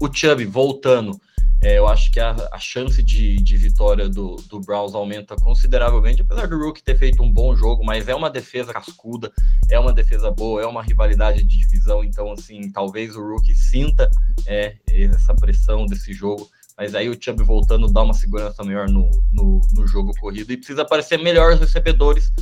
O 0.00 0.12
Chubb 0.12 0.44
voltando 0.46 1.20
é, 1.64 1.78
eu 1.78 1.88
acho 1.88 2.12
que 2.12 2.20
a, 2.20 2.36
a 2.52 2.58
chance 2.58 3.02
de, 3.02 3.36
de 3.36 3.56
vitória 3.56 4.06
do, 4.06 4.36
do 4.50 4.60
Browns 4.60 4.94
aumenta 4.94 5.34
consideravelmente, 5.34 6.20
apesar 6.20 6.46
do 6.46 6.58
Rook 6.58 6.82
ter 6.82 6.94
feito 6.98 7.22
um 7.22 7.32
bom 7.32 7.56
jogo, 7.56 7.82
mas 7.82 8.06
é 8.06 8.14
uma 8.14 8.28
defesa 8.28 8.70
cascuda, 8.70 9.32
é 9.70 9.78
uma 9.78 9.90
defesa 9.90 10.30
boa, 10.30 10.60
é 10.60 10.66
uma 10.66 10.82
rivalidade 10.82 11.42
de 11.42 11.56
divisão, 11.56 12.04
então, 12.04 12.30
assim, 12.32 12.70
talvez 12.70 13.16
o 13.16 13.26
Rook 13.26 13.54
sinta 13.54 14.10
é, 14.46 14.76
essa 14.90 15.34
pressão 15.34 15.86
desse 15.86 16.12
jogo, 16.12 16.50
mas 16.76 16.94
aí 16.94 17.08
o 17.08 17.16
Chubb 17.20 17.42
voltando 17.44 17.92
dá 17.92 18.02
uma 18.02 18.14
segurança 18.14 18.64
maior 18.64 18.88
no, 18.88 19.08
no, 19.32 19.60
no 19.72 19.86
jogo 19.86 20.12
corrido 20.18 20.52
e 20.52 20.56
precisa 20.56 20.82
aparecer 20.82 21.18
melhor 21.18 21.54
os 21.54 21.60
recebedores 21.60 22.32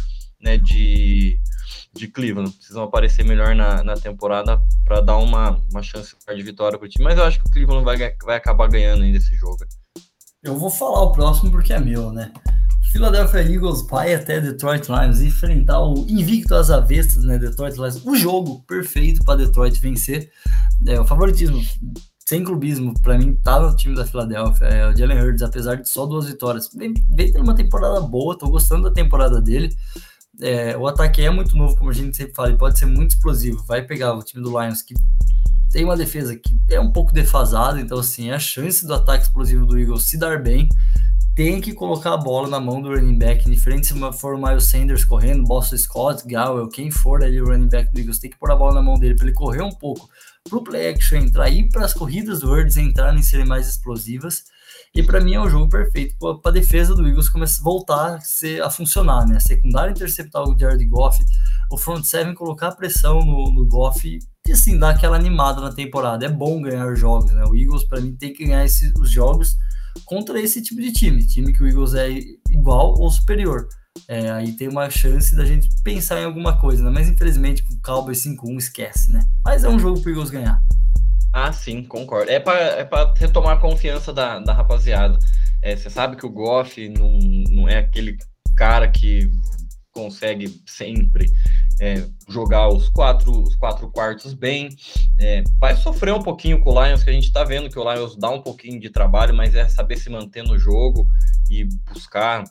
né, 0.41 0.57
de, 0.57 1.39
de 1.95 2.09
Cleveland. 2.09 2.51
Precisam 2.51 2.83
aparecer 2.83 3.25
melhor 3.25 3.55
na, 3.55 3.85
na 3.85 3.95
temporada 3.95 4.61
para 4.85 5.01
dar 5.01 5.19
uma, 5.19 5.63
uma 5.71 5.83
chance 5.83 6.17
de 6.27 6.43
vitória 6.43 6.79
para 6.79 6.87
o 6.87 6.89
time. 6.89 7.05
Mas 7.05 7.19
eu 7.19 7.25
acho 7.25 7.41
que 7.41 7.49
o 7.49 7.53
Cleveland 7.53 7.85
vai, 7.85 7.97
vai 8.25 8.37
acabar 8.37 8.69
ganhando 8.69 9.03
ainda 9.03 9.19
esse 9.19 9.35
jogo. 9.37 9.59
Eu 10.43 10.57
vou 10.57 10.71
falar 10.71 11.03
o 11.03 11.13
próximo 11.13 11.51
porque 11.51 11.73
é 11.73 11.79
meu, 11.79 12.11
né? 12.11 12.33
Philadelphia 12.91 13.41
Eagles 13.41 13.87
vai 13.89 14.13
até 14.13 14.39
Detroit 14.39 14.87
Lions 14.89 15.21
enfrentar 15.21 15.81
o 15.81 16.05
invicto 16.09 16.55
às 16.55 16.71
avessas, 16.71 17.25
né? 17.25 17.39
Detroit 17.39 17.77
Lions. 17.77 18.05
O 18.05 18.17
jogo 18.17 18.63
perfeito 18.65 19.25
para 19.25 19.39
Detroit 19.39 19.81
vencer. 19.81 20.31
É, 20.87 21.01
o 21.01 21.07
favoritismo, 21.07 21.63
sem 22.33 22.43
clubismo, 22.43 22.95
para 23.03 23.19
mim 23.19 23.35
tá 23.35 23.61
no 23.61 23.77
time 23.77 23.95
da 23.95 24.07
Philadelphia. 24.07 24.65
É, 24.65 24.89
o 24.89 24.97
Jalen 24.97 25.21
Hurts, 25.21 25.43
apesar 25.43 25.75
de 25.75 25.87
só 25.87 26.07
duas 26.07 26.27
vitórias, 26.27 26.71
vem, 26.75 26.95
vem 27.11 27.31
tendo 27.31 27.45
uma 27.45 27.55
temporada 27.55 28.01
boa, 28.01 28.39
tô 28.39 28.49
gostando 28.49 28.85
da 28.85 28.91
temporada 28.91 29.39
dele. 29.39 29.77
É, 30.41 30.75
o 30.75 30.87
ataque 30.87 31.21
é 31.21 31.29
muito 31.29 31.55
novo, 31.55 31.77
como 31.77 31.91
a 31.91 31.93
gente 31.93 32.17
sempre 32.17 32.33
fala, 32.35 32.51
e 32.51 32.57
pode 32.57 32.79
ser 32.79 32.87
muito 32.87 33.11
explosivo. 33.11 33.63
Vai 33.67 33.83
pegar 33.83 34.15
o 34.15 34.23
time 34.23 34.43
do 34.43 34.59
Lions, 34.59 34.81
que 34.81 34.95
tem 35.71 35.85
uma 35.85 35.95
defesa 35.95 36.35
que 36.35 36.59
é 36.71 36.81
um 36.81 36.91
pouco 36.91 37.13
defasada, 37.13 37.79
então, 37.79 37.99
assim, 37.99 38.31
a 38.31 38.39
chance 38.39 38.87
do 38.87 38.95
ataque 38.95 39.25
explosivo 39.25 39.67
do 39.67 39.79
Eagles 39.79 40.05
se 40.05 40.17
dar 40.17 40.43
bem 40.43 40.71
tem 41.35 41.61
que 41.61 41.73
colocar 41.73 42.15
a 42.15 42.17
bola 42.17 42.49
na 42.49 42.61
mão 42.61 42.81
do 42.81 42.91
running 42.91 43.17
back, 43.17 43.51
diferente 43.51 43.87
se 43.87 43.95
for 44.19 44.35
o 44.35 44.43
Miles 44.43 44.65
Sanders 44.65 45.05
correndo, 45.05 45.45
Boston 45.45 45.79
Scott, 45.79 46.23
Gowell, 46.27 46.69
quem 46.69 46.91
for 46.91 47.23
ali 47.23 47.41
o 47.41 47.47
running 47.47 47.69
back 47.69 47.93
do 47.93 48.01
Eagles, 48.01 48.19
tem 48.19 48.31
que 48.31 48.39
pôr 48.39 48.51
a 48.51 48.57
bola 48.57 48.75
na 48.75 48.83
mão 48.83 48.99
dele 48.99 49.15
para 49.15 49.27
ele 49.27 49.35
correr 49.35 49.63
um 49.63 49.71
pouco, 49.71 50.09
para 50.49 50.59
o 50.59 50.65
play 50.65 50.91
action 50.91 51.19
entrar, 51.19 51.49
ir 51.49 51.69
para 51.69 51.85
as 51.85 51.95
corridas 51.95 52.41
do 52.41 52.49
Words 52.49 52.77
entrarem 52.77 53.23
serem 53.23 53.47
mais 53.47 53.69
explosivas 53.69 54.45
e 54.95 55.03
para 55.03 55.21
mim 55.21 55.35
é 55.35 55.41
o 55.41 55.49
jogo 55.49 55.71
perfeito 55.71 56.15
para 56.19 56.51
a 56.51 56.55
defesa 56.55 56.95
do 56.95 57.07
Eagles 57.07 57.29
começar 57.29 57.61
a 57.61 57.65
voltar 57.65 58.15
a, 58.17 58.21
ser, 58.21 58.63
a 58.63 58.69
funcionar, 58.69 59.27
né? 59.27 59.37
A 59.37 59.41
secundária 59.41 59.91
interceptar 59.91 60.43
o 60.43 60.59
Jared 60.59 60.85
Goff, 60.85 61.25
o 61.71 61.79
front 61.79 62.05
seven 62.05 62.35
colocar 62.35 62.73
pressão 62.73 63.25
no, 63.25 63.51
no 63.53 63.65
Goff 63.65 64.07
e 64.47 64.53
assim 64.53 64.79
dar 64.79 64.91
aquela 64.91 65.17
animada 65.17 65.63
na 65.63 65.73
temporada. 65.73 66.27
É 66.27 66.29
bom 66.29 66.61
ganhar 66.61 66.95
jogos, 66.95 67.33
né? 67.33 67.43
O 67.45 67.57
Eagles 67.57 67.85
para 67.85 68.03
mim 68.03 68.15
tem 68.15 68.35
que 68.35 68.45
ganhar 68.45 68.65
esses, 68.65 68.93
os 69.01 69.11
jogos 69.11 69.57
contra 70.05 70.39
esse 70.39 70.61
tipo 70.61 70.81
de 70.81 70.93
time, 70.93 71.27
time 71.27 71.55
que 71.55 71.63
o 71.63 71.67
Eagles 71.67 71.95
é 71.95 72.11
igual 72.51 72.95
ou 72.99 73.11
superior. 73.11 73.67
É, 74.09 74.31
aí 74.31 74.53
tem 74.53 74.69
uma 74.69 74.91
chance 74.91 75.35
da 75.37 75.45
gente 75.45 75.69
pensar 75.83 76.21
em 76.21 76.25
alguma 76.25 76.59
coisa, 76.59 76.83
né? 76.83 76.91
Mas 76.91 77.09
infelizmente 77.09 77.63
o 77.71 77.81
Cowboys 77.83 78.25
5-1 78.25 78.59
esquece, 78.59 79.13
né? 79.13 79.27
Mas 79.45 79.65
é 79.65 79.69
um 79.69 79.79
jogo 79.79 80.01
para 80.01 80.09
o 80.09 80.13
Eagles 80.13 80.31
ganhar. 80.31 80.63
Ah, 81.33 81.53
sim, 81.53 81.83
concordo. 81.85 82.31
É 82.31 82.39
para 82.39 82.59
é 82.59 82.89
retomar 83.17 83.57
a 83.57 83.61
confiança 83.61 84.13
da, 84.13 84.39
da 84.39 84.53
rapaziada. 84.53 85.19
É, 85.63 85.77
você 85.77 85.89
sabe 85.89 86.17
que 86.17 86.27
o 86.27 86.31
Goff 86.31 86.89
não, 86.89 87.19
não 87.51 87.69
é 87.69 87.79
aquele 87.79 88.19
cara 88.57 88.89
que 88.89 89.31
consegue 89.93 90.63
sempre 90.67 91.27
é, 91.81 92.07
jogar 92.29 92.69
os 92.69 92.89
quatro, 92.89 93.43
os 93.43 93.55
quatro 93.55 93.91
quartos 93.91 94.35
bem. 94.35 94.69
É, 95.19 95.43
vai 95.59 95.77
sofrer 95.77 96.13
um 96.13 96.23
pouquinho 96.23 96.61
com 96.61 96.71
o 96.71 96.85
Lions, 96.85 97.03
que 97.03 97.11
a 97.11 97.13
gente 97.13 97.27
está 97.27 97.45
vendo 97.45 97.71
que 97.71 97.79
o 97.79 97.93
Lions 97.93 98.17
dá 98.17 98.31
um 98.31 98.43
pouquinho 98.43 98.81
de 98.81 98.91
trabalho, 98.91 99.35
mas 99.35 99.55
é 99.55 99.69
saber 99.69 99.97
se 99.97 100.11
manter 100.11 100.43
no 100.43 100.59
jogo 100.59 101.07
e 101.49 101.65
buscar 101.93 102.45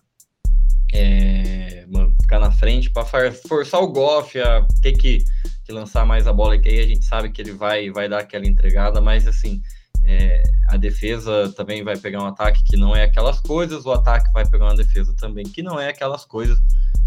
é, 0.93 1.85
ficar 2.21 2.39
na 2.39 2.51
frente 2.51 2.89
para 2.89 3.05
forçar 3.31 3.81
o 3.81 3.91
Goff 3.91 4.39
a 4.39 4.65
ter 4.81 4.93
que 4.93 5.23
que 5.63 5.71
lançar 5.71 6.05
mais 6.05 6.27
a 6.27 6.33
bola, 6.33 6.57
que 6.57 6.67
aí 6.67 6.79
a 6.79 6.87
gente 6.87 7.05
sabe 7.05 7.29
que 7.29 7.41
ele 7.41 7.53
vai, 7.53 7.89
vai 7.89 8.09
dar 8.09 8.19
aquela 8.19 8.45
entregada, 8.45 8.99
mas 8.99 9.27
assim, 9.27 9.61
é, 10.03 10.41
a 10.67 10.77
defesa 10.77 11.51
também 11.55 11.83
vai 11.83 11.97
pegar 11.97 12.21
um 12.21 12.25
ataque 12.25 12.63
que 12.63 12.75
não 12.75 12.95
é 12.95 13.03
aquelas 13.03 13.39
coisas, 13.39 13.85
o 13.85 13.91
ataque 13.91 14.31
vai 14.33 14.47
pegar 14.47 14.65
uma 14.65 14.75
defesa 14.75 15.15
também 15.15 15.45
que 15.45 15.63
não 15.63 15.79
é 15.79 15.89
aquelas 15.89 16.25
coisas. 16.25 16.59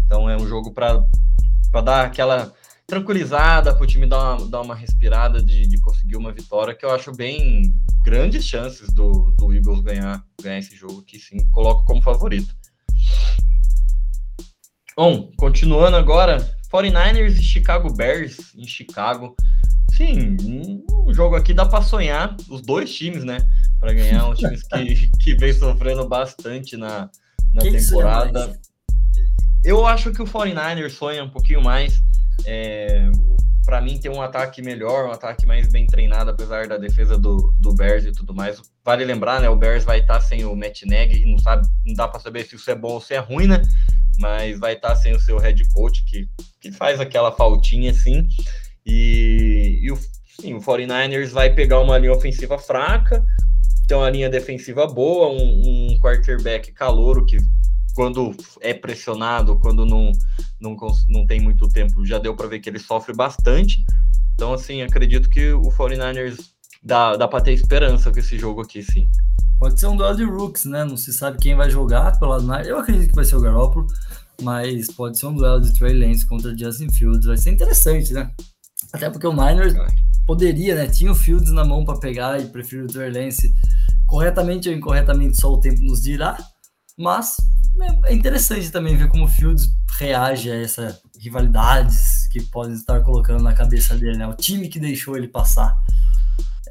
Então 0.05 0.29
é 0.29 0.35
um 0.35 0.47
jogo 0.47 0.73
para 0.73 1.01
dar 1.81 2.05
aquela 2.05 2.53
tranquilizada, 2.87 3.73
para 3.73 3.83
o 3.83 3.87
time 3.87 4.05
dar 4.05 4.35
uma, 4.35 4.47
dar 4.47 4.61
uma 4.61 4.75
respirada 4.75 5.41
de, 5.41 5.67
de 5.67 5.79
conseguir 5.81 6.15
uma 6.15 6.31
vitória, 6.31 6.75
que 6.75 6.85
eu 6.85 6.91
acho 6.91 7.11
bem 7.11 7.73
grandes 8.03 8.45
chances 8.45 8.93
do, 8.93 9.31
do 9.31 9.51
Eagles 9.51 9.81
ganhar, 9.81 10.23
ganhar 10.41 10.59
esse 10.59 10.75
jogo, 10.75 11.01
que 11.01 11.17
sim, 11.17 11.37
coloco 11.51 11.83
como 11.83 12.01
favorito. 12.01 12.55
Bom, 14.97 15.29
continuando 15.35 15.97
agora, 15.97 16.37
49ers 16.71 17.37
e 17.37 17.43
Chicago 17.43 17.93
Bears 17.93 18.37
em 18.55 18.65
Chicago. 18.65 19.35
Sim, 19.91 20.37
um 20.89 21.13
jogo 21.13 21.35
aqui 21.35 21.53
dá 21.53 21.65
para 21.65 21.81
sonhar 21.81 22.37
os 22.49 22.61
dois 22.61 22.93
times, 22.95 23.25
né? 23.25 23.45
Para 23.77 23.91
ganhar, 23.91 24.29
os 24.29 24.39
times 24.39 24.63
que, 24.63 25.11
que 25.19 25.35
vem 25.35 25.51
sofrendo 25.51 26.07
bastante 26.07 26.77
na, 26.77 27.09
na 27.53 27.61
temporada. 27.61 28.57
Eu 29.65 29.85
acho 29.85 30.13
que 30.13 30.21
o 30.21 30.25
49ers 30.25 30.91
sonha 30.91 31.25
um 31.25 31.29
pouquinho 31.29 31.61
mais. 31.61 32.01
É, 32.45 33.11
para 33.65 33.81
mim, 33.81 33.97
tem 33.97 34.09
um 34.09 34.21
ataque 34.21 34.61
melhor, 34.61 35.09
um 35.09 35.11
ataque 35.11 35.45
mais 35.45 35.67
bem 35.67 35.87
treinado, 35.87 36.29
apesar 36.29 36.67
da 36.67 36.77
defesa 36.77 37.17
do, 37.17 37.53
do 37.59 37.73
Bears 37.73 38.05
e 38.05 38.13
tudo 38.13 38.33
mais. 38.33 38.61
Vale 38.83 39.03
lembrar, 39.03 39.41
né? 39.41 39.49
O 39.49 39.57
Bears 39.57 39.83
vai 39.83 39.99
estar 39.99 40.21
sem 40.21 40.45
o 40.45 40.55
Matt 40.55 40.83
Nagy, 40.83 41.25
não 41.25 41.37
sabe, 41.39 41.67
não 41.85 41.95
dá 41.95 42.07
para 42.07 42.19
saber 42.21 42.45
se 42.45 42.55
isso 42.55 42.71
é 42.71 42.75
bom 42.75 42.93
ou 42.93 43.01
se 43.01 43.13
é 43.13 43.19
ruim, 43.19 43.47
né? 43.47 43.61
Mas 44.17 44.59
vai 44.59 44.73
estar 44.73 44.89
tá 44.89 44.95
sem 44.95 45.13
o 45.15 45.19
seu 45.19 45.37
head 45.37 45.67
coach, 45.69 46.03
que, 46.05 46.27
que 46.59 46.71
faz 46.71 46.99
aquela 46.99 47.31
faltinha 47.31 47.91
assim. 47.91 48.27
E, 48.85 49.79
e 49.81 49.91
o, 49.91 49.97
sim, 50.39 50.53
o 50.53 50.59
49ers 50.59 51.29
vai 51.29 51.53
pegar 51.53 51.79
uma 51.79 51.97
linha 51.97 52.13
ofensiva 52.13 52.57
fraca, 52.57 53.23
tem 53.87 53.97
uma 53.97 54.09
linha 54.09 54.29
defensiva 54.29 54.87
boa, 54.87 55.29
um, 55.29 55.93
um 55.93 55.99
quarterback 55.99 56.71
calouro 56.71 57.25
que 57.25 57.37
quando 57.95 58.35
é 58.59 58.73
pressionado, 58.73 59.57
quando 59.57 59.85
não, 59.85 60.11
não, 60.59 60.75
não 61.07 61.25
tem 61.25 61.39
muito 61.39 61.69
tempo, 61.69 62.05
já 62.05 62.19
deu 62.19 62.35
para 62.35 62.47
ver 62.47 62.59
que 62.59 62.69
ele 62.69 62.77
sofre 62.77 63.15
bastante. 63.15 63.85
Então, 64.33 64.53
assim, 64.53 64.81
acredito 64.81 65.29
que 65.29 65.53
o 65.53 65.69
49ers 65.69 66.51
dá, 66.83 67.15
dá 67.15 67.27
para 67.27 67.41
ter 67.41 67.53
esperança 67.53 68.11
com 68.11 68.19
esse 68.19 68.37
jogo 68.37 68.61
aqui, 68.61 68.83
sim. 68.83 69.09
Pode 69.59 69.79
ser 69.79 69.87
um 69.87 69.95
duelo 69.95 70.15
de 70.15 70.23
rooks, 70.23 70.65
né? 70.65 70.83
Não 70.83 70.97
se 70.97 71.13
sabe 71.13 71.37
quem 71.39 71.55
vai 71.55 71.69
jogar 71.69 72.19
pelo 72.19 72.37
lado 72.37 72.67
Eu 72.67 72.79
acredito 72.79 73.09
que 73.09 73.15
vai 73.15 73.25
ser 73.25 73.35
o 73.35 73.41
Garoppolo, 73.41 73.87
mas 74.41 74.87
pode 74.91 75.17
ser 75.17 75.27
um 75.27 75.35
duelo 75.35 75.61
de 75.61 75.73
Trey 75.73 75.93
Lance 75.93 76.25
contra 76.25 76.55
Justin 76.57 76.89
Fields. 76.89 77.25
Vai 77.25 77.37
ser 77.37 77.51
interessante, 77.51 78.13
né? 78.13 78.31
Até 78.91 79.09
porque 79.09 79.27
o 79.27 79.33
Niners 79.33 79.73
poderia, 80.25 80.75
né? 80.75 80.87
Tinha 80.87 81.11
o 81.11 81.15
Fields 81.15 81.51
na 81.51 81.63
mão 81.63 81.85
para 81.85 81.99
pegar 81.99 82.39
e 82.39 82.45
prefiro 82.47 82.85
o 82.85 82.87
Trey 82.87 83.11
Lance. 83.11 83.53
Corretamente 84.05 84.69
ou 84.69 84.75
incorretamente, 84.75 85.39
só 85.39 85.51
o 85.51 85.59
tempo 85.59 85.81
nos 85.81 86.01
dirá. 86.01 86.37
Mas 86.97 87.37
é 88.05 88.13
interessante 88.13 88.71
também 88.71 88.95
ver 88.95 89.09
como 89.09 89.25
o 89.25 89.27
Fields 89.27 89.69
reage 89.97 90.51
a 90.51 90.55
essas 90.55 91.01
rivalidades 91.19 92.27
que 92.27 92.41
podem 92.41 92.73
estar 92.73 93.01
colocando 93.01 93.43
na 93.43 93.53
cabeça 93.53 93.95
dele, 93.95 94.17
né? 94.17 94.27
O 94.27 94.33
time 94.33 94.67
que 94.67 94.79
deixou 94.79 95.17
ele 95.17 95.27
passar. 95.27 95.75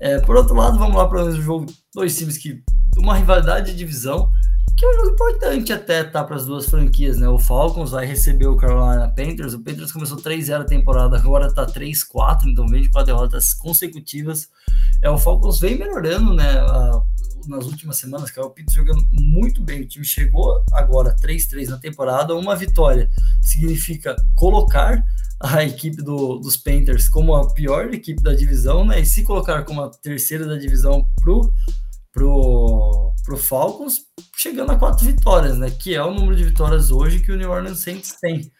É, 0.01 0.19
por 0.21 0.37
outro 0.37 0.55
lado, 0.55 0.79
vamos 0.79 0.97
lá 0.97 1.09
para 1.09 1.25
o 1.25 1.33
jogo, 1.33 1.67
dois 1.95 2.17
times 2.17 2.37
que 2.39 2.63
uma 2.97 3.17
rivalidade 3.17 3.73
de 3.73 3.77
divisão, 3.77 4.31
que 4.77 4.85
é 4.85 4.89
um 4.89 4.95
jogo 4.95 5.11
importante 5.11 5.73
até 5.73 6.03
tá 6.03 6.25
para 6.25 6.37
as 6.37 6.47
duas 6.47 6.67
franquias, 6.67 7.19
né? 7.19 7.29
O 7.29 7.39
Falcons 7.39 7.93
vai 7.93 8.07
receber 8.07 8.47
o 8.47 8.57
Carolina 8.57 9.09
Panthers. 9.09 9.55
O 9.55 9.63
Panthers 9.63 9.93
começou 9.93 10.17
3-0 10.17 10.63
a 10.63 10.65
temporada, 10.65 11.17
agora 11.17 11.53
tá 11.53 11.65
3-4, 11.65 12.47
então 12.47 12.67
vem 12.67 12.83
de 12.83 12.89
quatro 12.89 13.15
derrotas 13.15 13.55
consecutivas. 13.55 14.49
É, 15.01 15.09
o 15.09 15.19
Falcons 15.19 15.61
vem 15.61 15.79
melhorando, 15.79 16.35
né? 16.35 16.59
A, 16.59 17.03
nas 17.49 17.67
últimas 17.67 17.97
semanas, 17.97 18.31
que 18.31 18.39
é 18.39 18.43
o 18.43 18.51
Pitts 18.51 18.75
jogando 18.75 19.05
muito 19.11 19.63
bem. 19.63 19.83
O 19.83 19.89
time 19.89 20.05
chegou 20.05 20.63
agora 20.73 21.15
3-3 21.17 21.69
na 21.69 21.79
temporada, 21.79 22.35
uma 22.35 22.57
vitória 22.57 23.09
significa 23.41 24.17
colocar 24.35 25.05
a 25.41 25.63
equipe 25.63 26.03
do, 26.03 26.39
dos 26.39 26.57
Panthers 26.57 27.09
como 27.09 27.35
a 27.35 27.53
pior 27.53 27.93
equipe 27.93 28.23
da 28.23 28.35
divisão, 28.35 28.85
né? 28.85 29.01
E 29.01 29.07
se 29.07 29.23
colocar 29.23 29.65
como 29.65 29.83
a 29.83 29.91
terceira 29.91 30.47
da 30.47 30.57
divisão 30.57 31.07
pro, 31.21 31.53
pro, 32.13 33.13
pro 33.25 33.37
Falcons, 33.37 34.01
chegando 34.37 34.73
a 34.73 34.77
quatro 34.77 35.05
vitórias, 35.05 35.59
né? 35.59 35.71
Que 35.71 35.95
é 35.95 36.03
o 36.03 36.15
número 36.15 36.37
de 36.37 36.45
vitórias 36.45 36.91
hoje 36.91 37.21
que 37.21 37.33
o 37.33 37.37
New 37.37 37.51
Orleans 37.51 37.81
Saints 37.81 38.17
tem. 38.21 38.51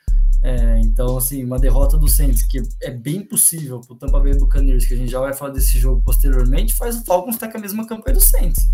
É, 0.45 0.79
então, 0.81 1.17
assim, 1.17 1.43
uma 1.43 1.59
derrota 1.59 1.97
do 1.97 2.07
Saints, 2.07 2.43
que 2.43 2.61
é 2.83 2.91
bem 2.91 3.23
possível 3.23 3.81
pro 3.81 3.97
Tampa 3.97 4.21
Bay 4.21 4.37
Buccaneers, 4.37 4.85
que 4.85 4.93
a 4.93 4.97
gente 4.97 5.11
já 5.11 5.19
vai 5.19 5.33
falar 5.33 5.53
desse 5.53 5.79
jogo 5.79 6.03
posteriormente, 6.05 6.75
faz 6.75 6.97
o 6.97 7.05
Falcons 7.07 7.37
estar 7.37 7.51
com 7.51 7.57
a 7.57 7.61
mesma 7.63 7.87
campanha 7.87 8.17
do 8.17 8.23
Saints. 8.23 8.69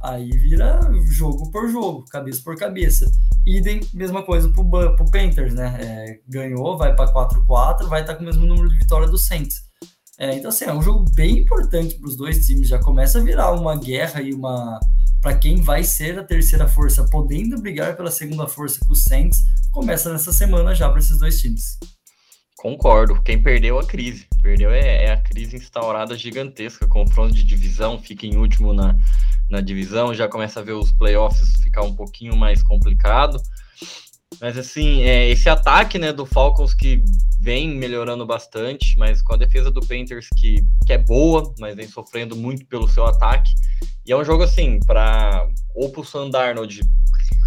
Aí 0.00 0.30
vira 0.30 0.78
jogo 1.06 1.50
por 1.50 1.68
jogo, 1.68 2.04
cabeça 2.04 2.40
por 2.44 2.56
cabeça. 2.56 3.10
Idem, 3.44 3.80
mesma 3.92 4.22
coisa 4.22 4.48
pro, 4.48 4.64
pro 4.64 5.10
Panthers, 5.10 5.54
né? 5.54 5.76
É, 5.80 6.20
ganhou, 6.28 6.78
vai 6.78 6.94
para 6.94 7.12
4-4, 7.12 7.88
vai 7.88 8.02
estar 8.02 8.12
tá 8.12 8.14
com 8.14 8.22
o 8.22 8.26
mesmo 8.26 8.46
número 8.46 8.68
de 8.68 8.78
vitória 8.78 9.08
do 9.08 9.18
Saints. 9.18 9.64
É, 10.16 10.36
então, 10.36 10.50
assim, 10.50 10.66
é 10.66 10.72
um 10.72 10.82
jogo 10.82 11.04
bem 11.14 11.38
importante 11.38 11.96
para 11.96 12.08
os 12.08 12.16
dois 12.16 12.46
times. 12.46 12.68
Já 12.68 12.78
começa 12.78 13.18
a 13.18 13.22
virar 13.22 13.50
uma 13.52 13.76
guerra 13.76 14.22
e 14.22 14.32
uma. 14.32 14.78
Para 15.28 15.36
quem 15.36 15.60
vai 15.60 15.84
ser 15.84 16.18
a 16.18 16.24
terceira 16.24 16.66
força, 16.66 17.04
podendo 17.04 17.60
brigar 17.60 17.94
pela 17.94 18.10
segunda 18.10 18.46
força 18.46 18.80
com 18.86 18.94
o 18.94 18.96
Saints, 18.96 19.44
começa 19.70 20.10
nessa 20.10 20.32
semana 20.32 20.74
já 20.74 20.88
para 20.88 21.00
esses 21.00 21.18
dois 21.18 21.38
times. 21.38 21.78
Concordo. 22.56 23.20
Quem 23.20 23.42
perdeu 23.42 23.78
a 23.78 23.86
crise. 23.86 24.26
Perdeu 24.40 24.70
é, 24.70 25.04
é, 25.04 25.12
a 25.12 25.18
crise 25.18 25.54
instaurada 25.54 26.16
gigantesca. 26.16 26.86
Confronto 26.86 27.34
de 27.34 27.44
divisão, 27.44 27.98
fica 27.98 28.24
em 28.24 28.38
último 28.38 28.72
na, 28.72 28.96
na 29.50 29.60
divisão, 29.60 30.14
já 30.14 30.26
começa 30.26 30.60
a 30.60 30.62
ver 30.62 30.72
os 30.72 30.92
playoffs 30.92 31.62
ficar 31.62 31.82
um 31.82 31.94
pouquinho 31.94 32.34
mais 32.34 32.62
complicado. 32.62 33.38
Mas 34.40 34.56
assim, 34.56 35.02
é, 35.02 35.28
esse 35.28 35.48
ataque 35.48 35.98
né, 35.98 36.12
do 36.12 36.24
Falcons 36.24 36.74
que 36.74 37.02
vem 37.40 37.68
melhorando 37.68 38.26
bastante, 38.26 38.96
mas 38.98 39.22
com 39.22 39.34
a 39.34 39.36
defesa 39.36 39.70
do 39.70 39.80
Panthers 39.80 40.28
que, 40.36 40.64
que 40.86 40.92
é 40.92 40.98
boa, 40.98 41.52
mas 41.58 41.74
vem 41.74 41.88
sofrendo 41.88 42.36
muito 42.36 42.66
pelo 42.66 42.88
seu 42.88 43.04
ataque. 43.04 43.52
E 44.06 44.12
é 44.12 44.16
um 44.16 44.24
jogo 44.24 44.42
assim, 44.42 44.78
para 44.80 45.48
ou 45.74 45.90
para 45.90 46.00
o 46.00 46.04
Sandarnold 46.04 46.80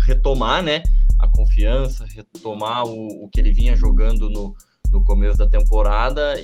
retomar 0.05 0.63
né, 0.63 0.83
a 1.19 1.27
confiança, 1.27 2.05
retomar 2.05 2.85
o, 2.85 3.25
o 3.25 3.29
que 3.29 3.39
ele 3.39 3.53
vinha 3.53 3.75
jogando 3.75 4.29
no, 4.29 4.55
no 4.91 5.03
começo 5.03 5.37
da 5.37 5.47
temporada, 5.47 6.35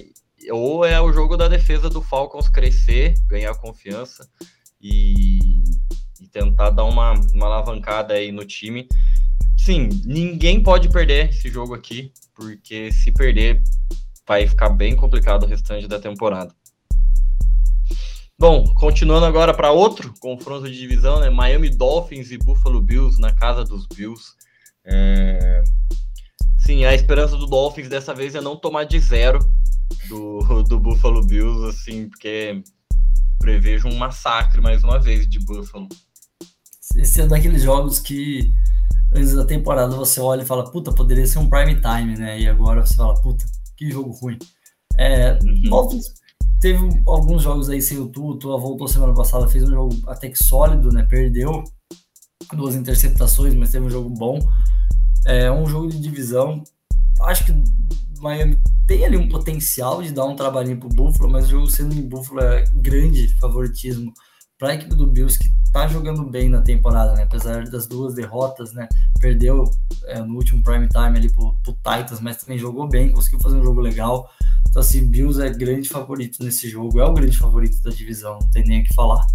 ou 0.52 0.86
é 0.86 1.00
o 1.02 1.12
jogo 1.12 1.36
da 1.36 1.48
defesa 1.48 1.90
do 1.90 2.02
Falcons 2.02 2.48
crescer, 2.48 3.16
ganhar 3.28 3.54
confiança 3.56 4.30
e, 4.82 5.64
e 6.22 6.28
tentar 6.32 6.70
dar 6.70 6.86
uma, 6.86 7.14
uma 7.34 7.46
alavancada 7.48 8.14
aí 8.14 8.32
no 8.32 8.46
time 8.46 8.88
sim, 9.68 9.90
ninguém 10.06 10.64
pode 10.64 10.88
perder 10.88 11.30
esse 11.30 11.50
jogo 11.50 11.74
aqui, 11.74 12.14
porque 12.34 12.90
se 12.90 13.12
perder 13.12 13.62
vai 14.26 14.48
ficar 14.48 14.70
bem 14.70 14.96
complicado 14.96 15.44
o 15.44 15.46
restante 15.46 15.90
da 15.90 16.00
temporada. 16.00 16.56
Bom, 18.40 18.64
continuando 18.76 19.26
agora 19.26 19.54
para 19.54 19.72
outro 19.72 20.14
confronto 20.22 20.72
de 20.72 20.78
divisão, 20.78 21.20
né? 21.20 21.30
Miami 21.30 21.70
Dolphins 21.70 22.32
e 22.32 22.38
Buffalo 22.38 22.80
Bills 22.80 23.20
na 23.20 23.36
casa 23.36 23.66
dos 23.66 23.86
Bills. 23.88 24.32
É... 24.86 25.62
Sim, 26.60 26.86
a 26.86 26.94
esperança 26.94 27.36
do 27.36 27.46
Dolphins 27.46 27.90
dessa 27.90 28.14
vez 28.14 28.36
é 28.36 28.42
não 28.42 28.56
tomar 28.56 28.86
de 28.86 28.98
zero 29.02 29.40
do, 30.08 30.64
do 30.64 30.80
Buffalo 30.80 31.26
Bills, 31.26 31.68
assim, 31.68 32.08
porque 32.08 32.64
prevejo 33.38 33.90
um 33.90 33.98
massacre 33.98 34.62
mais 34.62 34.82
uma 34.82 34.98
vez 34.98 35.28
de 35.28 35.40
Buffalo. 35.40 35.90
Esse 36.96 37.20
é 37.20 37.28
daqueles 37.28 37.64
jogos 37.64 38.00
que 38.00 38.54
antes 39.14 39.34
da 39.34 39.46
temporada 39.46 39.96
você 39.96 40.20
olha 40.20 40.42
e 40.42 40.46
fala, 40.46 40.70
puta, 40.70 40.92
poderia 40.92 41.26
ser 41.26 41.40
um 41.40 41.50
prime 41.50 41.76
time, 41.76 42.18
né? 42.18 42.40
E 42.40 42.48
agora 42.48 42.86
você 42.86 42.96
fala, 42.96 43.14
puta, 43.22 43.46
que 43.76 43.90
jogo 43.90 44.12
ruim. 44.12 44.38
É, 44.98 45.38
uhum. 45.44 46.00
teve 46.60 47.04
alguns 47.08 47.44
jogos 47.44 47.70
aí 47.70 47.82
sem 47.82 48.00
o 48.00 48.08
Tuto, 48.08 48.58
voltou 48.58 48.88
semana 48.88 49.14
passada, 49.14 49.48
fez 49.48 49.64
um 49.64 49.72
jogo 49.72 49.96
até 50.08 50.30
que 50.30 50.44
sólido, 50.44 50.92
né? 50.92 51.04
Perdeu 51.04 51.64
duas 52.56 52.76
interceptações, 52.76 53.54
mas 53.54 53.72
teve 53.72 53.86
um 53.86 53.90
jogo 53.90 54.10
bom. 54.10 54.40
É 55.26 55.52
um 55.52 55.66
jogo 55.68 55.88
de 55.88 56.00
divisão. 56.00 56.64
Acho 57.22 57.46
que 57.46 57.54
Miami 58.20 58.60
tem 58.88 59.06
ali 59.06 59.18
um 59.18 59.28
potencial 59.28 60.02
de 60.02 60.12
dar 60.12 60.26
um 60.26 60.36
trabalhinho 60.36 60.80
pro 60.80 60.90
Buffalo, 60.90 61.30
mas 61.30 61.48
o 61.48 61.50
jogo 61.50 61.70
sendo 61.70 61.94
em 61.94 62.08
Buffalo 62.08 62.40
é 62.40 62.64
grande 62.76 63.28
favoritismo 63.40 64.14
para 64.58 64.70
a 64.70 64.74
equipe 64.74 64.96
do 64.96 65.08
Bills 65.08 65.38
que 65.38 65.50
tá 65.72 65.88
jogando 65.88 66.24
bem 66.24 66.50
na 66.50 66.62
temporada, 66.62 67.14
né? 67.14 67.24
Apesar 67.24 67.64
das 67.66 67.86
duas 67.86 68.16
derrotas, 68.16 68.74
né? 68.74 68.88
Perdeu 69.20 69.70
é, 70.06 70.20
no 70.22 70.36
último 70.36 70.64
prime 70.64 70.88
time 70.88 71.18
ali 71.18 71.32
pro, 71.32 71.54
pro 71.64 71.74
Titans, 71.74 72.20
mas 72.20 72.38
também 72.38 72.58
jogou 72.58 72.88
bem, 72.88 73.12
conseguiu 73.12 73.40
fazer 73.40 73.58
um 73.58 73.64
jogo 73.64 73.80
legal. 73.80 74.30
Então, 74.70 74.82
assim, 74.82 75.06
Bills 75.08 75.42
é 75.42 75.50
grande 75.50 75.88
favorito 75.88 76.44
nesse 76.44 76.68
jogo, 76.70 77.00
é 77.00 77.06
o 77.06 77.14
grande 77.14 77.38
favorito 77.38 77.82
da 77.84 77.92
divisão, 77.92 78.40
não 78.42 78.50
tem 78.50 78.64
nem 78.64 78.82
o 78.82 78.84
que 78.84 78.94
falar. 78.94 79.26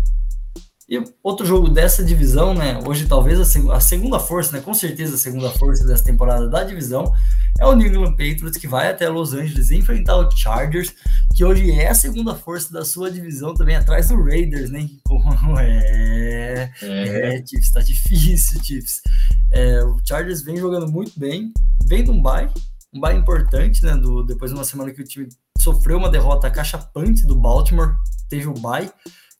E 0.93 1.03
outro 1.23 1.47
jogo 1.47 1.71
dessa 1.71 2.05
divisão, 2.05 2.53
né? 2.53 2.79
Hoje 2.87 3.07
talvez 3.07 3.41
a, 3.41 3.47
seg 3.47 3.67
a, 3.71 3.81
segunda 3.81 4.21
força, 4.21 4.55
né? 4.55 4.63
Com 4.63 4.75
certeza 4.75 5.15
a 5.15 5.19
segunda 5.19 5.51
força 5.53 5.87
dessa 5.87 6.05
temporada 6.05 6.51
da 6.51 6.63
divisão 6.63 7.15
é 7.59 7.65
o 7.65 7.75
New 7.75 7.89
England 7.89 8.11
Patriots 8.11 8.59
que 8.59 8.69
vai 8.69 8.91
até 8.91 9.09
Los 9.09 9.33
Angeles 9.33 9.71
enfrentar 9.71 10.19
o 10.19 10.31
Chargers, 10.31 10.93
que 11.35 11.43
hoje 11.47 11.71
é 11.71 11.89
a 11.89 11.95
segunda 11.95 12.35
força 12.35 12.71
da 12.71 12.85
sua 12.85 13.11
divisão 13.11 13.55
também 13.55 13.75
atrás 13.75 14.09
do 14.09 14.23
Raiders, 14.23 14.69
né? 14.69 14.87
É, 15.59 16.71
é, 16.83 17.37
é 17.37 17.47
Chiefs, 17.47 17.73
tá 17.73 17.81
difícil, 17.81 18.63
Chiefs. 18.63 19.01
É, 19.51 19.83
o 19.85 19.99
Chargers 20.07 20.43
vem 20.43 20.59
jogando 20.59 20.93
muito 20.93 21.19
bem, 21.19 21.55
vem 21.87 22.05
de 22.05 22.11
um 22.11 22.21
bye, 22.21 22.51
um 22.93 23.01
bye 23.01 23.17
importante, 23.17 23.83
né? 23.83 23.97
Do, 23.97 24.23
depois 24.23 24.51
de 24.51 24.59
uma 24.59 24.65
semana 24.65 24.91
que 24.91 25.01
o 25.01 25.05
time 25.05 25.27
sofreu 25.59 25.97
uma 25.97 26.11
derrota 26.11 26.51
cachapante 26.51 27.27
do 27.27 27.35
Baltimore, 27.35 27.95
teve 28.29 28.47
o 28.47 28.53
bye. 28.53 28.93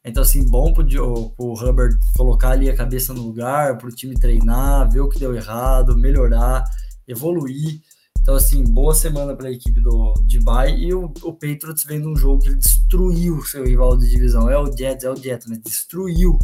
Então, 0.05 0.23
assim, 0.23 0.45
bom 0.45 0.73
pro, 0.73 0.85
pro 0.85 1.53
Hubbard 1.53 1.97
colocar 2.17 2.51
ali 2.51 2.69
a 2.69 2.77
cabeça 2.77 3.15
no 3.15 3.23
lugar, 3.23 3.79
pro 3.79 3.95
time 3.95 4.15
treinar, 4.15 4.91
ver 4.91 5.01
o 5.01 5.09
que 5.09 5.19
deu 5.19 5.35
errado, 5.35 5.97
melhorar, 5.97 6.65
evoluir. 7.07 7.81
Então, 8.21 8.35
assim, 8.35 8.65
boa 8.65 8.95
semana 8.95 9.35
para 9.35 9.49
a 9.49 9.53
equipe 9.53 9.81
do 9.81 10.15
Dubai 10.27 10.77
e 10.77 10.93
o, 10.93 11.05
o 11.23 11.33
Patriots 11.33 11.85
vendo 11.85 12.09
um 12.09 12.17
jogo 12.17 12.43
que 12.43 12.49
ele 12.49 12.57
destruiu 12.57 13.43
seu 13.45 13.65
rival 13.65 13.97
de 13.97 14.09
divisão. 14.09 14.49
É 14.51 14.59
o 14.59 14.77
Jets, 14.77 15.05
é 15.05 15.11
o 15.11 15.17
Jets, 15.17 15.47
mas 15.49 15.61
destruiu 15.61 16.39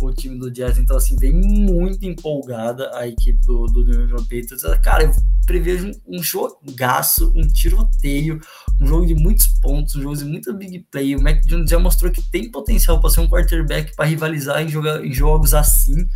o 0.00 0.12
time 0.12 0.38
do 0.38 0.54
Jets. 0.54 0.78
Então, 0.78 0.96
assim, 0.96 1.16
vem 1.16 1.32
muito 1.32 2.04
empolgada 2.04 2.90
a 2.94 3.06
equipe 3.06 3.38
do, 3.46 3.66
do 3.66 3.84
New 3.84 4.04
England 4.04 4.24
Patriots. 4.24 4.62
Cara, 4.82 5.04
eu 5.04 5.12
prevejo 5.46 5.88
um, 6.06 6.18
um 6.18 6.22
jogaço, 6.22 7.32
um 7.34 7.46
tiroteio, 7.46 8.40
um 8.80 8.86
jogo 8.86 9.06
de 9.06 9.14
muitos 9.14 9.46
pontos, 9.60 9.94
um 9.94 10.02
jogo 10.02 10.16
de 10.16 10.24
muita 10.24 10.52
big 10.52 10.86
play. 10.90 11.14
O 11.14 11.22
Mac 11.22 11.44
Jones 11.44 11.70
já 11.70 11.78
mostrou 11.78 12.10
que 12.10 12.22
tem 12.30 12.50
potencial 12.50 13.00
para 13.00 13.10
ser 13.10 13.20
um 13.20 13.28
quarterback 13.28 13.94
para 13.94 14.06
rivalizar 14.06 14.62
em, 14.62 14.68
joga, 14.68 15.04
em 15.06 15.12
jogos 15.12 15.54
assim, 15.54 16.06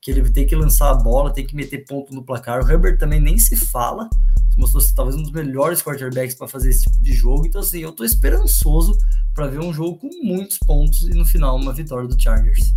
que 0.00 0.10
ele 0.10 0.28
tem 0.30 0.46
que 0.46 0.56
lançar 0.56 0.90
a 0.90 0.94
bola, 0.94 1.32
tem 1.32 1.46
que 1.46 1.56
meter 1.56 1.84
ponto 1.84 2.14
no 2.14 2.24
placar. 2.24 2.64
O 2.64 2.70
Herbert 2.70 2.98
também 2.98 3.20
nem 3.20 3.38
se 3.38 3.56
fala, 3.56 4.08
mostrou 4.56 4.80
ser 4.80 4.94
talvez 4.94 5.16
um 5.16 5.22
dos 5.22 5.32
melhores 5.32 5.82
quarterbacks 5.82 6.34
para 6.34 6.48
fazer 6.48 6.70
esse 6.70 6.84
tipo 6.84 7.00
de 7.02 7.12
jogo. 7.12 7.46
Então, 7.46 7.60
assim, 7.60 7.80
eu 7.80 7.92
tô 7.92 8.04
esperançoso 8.04 8.96
para 9.34 9.46
ver 9.46 9.60
um 9.60 9.72
jogo 9.72 9.98
com 9.98 10.08
muitos 10.22 10.58
pontos 10.58 11.02
e 11.02 11.10
no 11.10 11.24
final 11.24 11.56
uma 11.56 11.72
vitória 11.72 12.08
do 12.08 12.20
Chargers. 12.20 12.74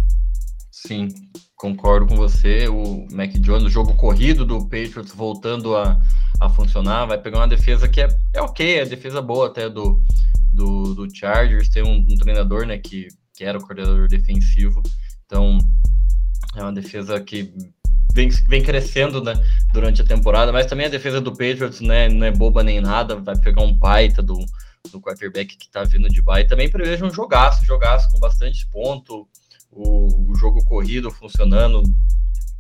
Sim, 0.86 1.10
concordo 1.56 2.08
com 2.08 2.16
você. 2.16 2.68
O 2.68 3.08
Mac 3.12 3.32
Jones, 3.34 3.64
o 3.64 3.70
jogo 3.70 3.94
corrido 3.96 4.44
do 4.44 4.62
Patriots 4.62 5.14
voltando 5.14 5.76
a, 5.76 6.00
a 6.40 6.50
funcionar, 6.50 7.06
vai 7.06 7.20
pegar 7.20 7.38
uma 7.38 7.48
defesa 7.48 7.88
que 7.88 8.02
é, 8.02 8.08
é 8.34 8.42
ok, 8.42 8.80
é 8.80 8.86
defesa 8.86 9.22
boa 9.22 9.46
até 9.48 9.70
do, 9.70 10.02
do, 10.52 10.96
do 10.96 11.16
Chargers. 11.16 11.70
Tem 11.70 11.84
um, 11.84 11.98
um 11.98 12.16
treinador, 12.16 12.66
né, 12.66 12.80
que, 12.80 13.10
que 13.36 13.44
era 13.44 13.60
o 13.60 13.62
coordenador 13.62 14.08
defensivo. 14.08 14.82
Então, 15.26 15.60
é 16.56 16.64
uma 16.64 16.74
defesa 16.74 17.20
que 17.22 17.54
vem, 18.12 18.30
vem 18.48 18.64
crescendo 18.64 19.24
né, 19.24 19.34
durante 19.72 20.02
a 20.02 20.06
temporada, 20.06 20.52
mas 20.52 20.66
também 20.66 20.88
a 20.88 20.90
defesa 20.90 21.22
do 21.22 21.32
Patriots 21.32 21.80
né, 21.80 22.10
não 22.10 22.26
é 22.26 22.32
boba 22.32 22.64
nem 22.64 22.82
nada, 22.82 23.18
vai 23.18 23.38
pegar 23.38 23.62
um 23.62 23.72
baita 23.72 24.24
do, 24.24 24.44
do 24.92 25.00
quarterback 25.00 25.56
que 25.56 25.70
tá 25.70 25.84
vindo 25.84 26.10
de 26.10 26.24
baixo. 26.24 26.50
Também 26.50 26.72
prevejo 26.72 27.06
um 27.06 27.14
jogaço, 27.14 27.64
jogaço 27.64 28.12
com 28.12 28.20
bastante 28.20 28.68
ponto, 28.72 29.28
o, 29.72 30.32
o 30.32 30.36
jogo 30.36 30.64
corrido 30.66 31.10
funcionando 31.12 31.82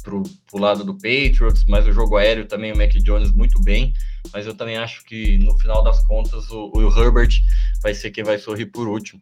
pro, 0.03 0.23
pro 0.49 0.59
lado 0.59 0.83
do 0.83 0.93
Patriots, 0.93 1.65
mas 1.67 1.87
o 1.87 1.91
jogo 1.91 2.17
aéreo 2.17 2.47
também 2.47 2.71
o 2.71 2.77
Mac 2.77 2.91
Jones 2.93 3.31
muito 3.31 3.61
bem, 3.61 3.93
mas 4.33 4.45
eu 4.45 4.55
também 4.55 4.77
acho 4.77 5.03
que 5.05 5.37
no 5.37 5.57
final 5.59 5.83
das 5.83 6.05
contas 6.05 6.49
o, 6.49 6.71
o 6.73 6.99
Herbert 6.99 7.31
vai 7.81 7.93
ser 7.93 8.11
quem 8.11 8.23
vai 8.23 8.37
sorrir 8.37 8.67
por 8.67 8.87
último. 8.87 9.21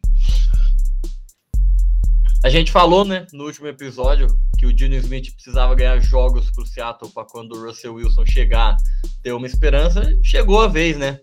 A 2.42 2.48
gente 2.48 2.72
falou, 2.72 3.04
né, 3.04 3.26
no 3.34 3.44
último 3.44 3.66
episódio, 3.66 4.26
que 4.58 4.64
o 4.64 4.72
Dino 4.72 4.94
Smith 4.94 5.34
precisava 5.34 5.74
ganhar 5.74 6.00
jogos 6.00 6.50
para 6.50 6.62
o 6.62 6.66
Seattle 6.66 7.10
para 7.12 7.26
quando 7.26 7.52
o 7.52 7.66
Russell 7.66 7.94
Wilson 7.94 8.24
chegar 8.24 8.76
ter 9.22 9.32
uma 9.32 9.46
esperança. 9.46 10.02
Chegou 10.22 10.62
a 10.62 10.66
vez, 10.66 10.96
né? 10.96 11.20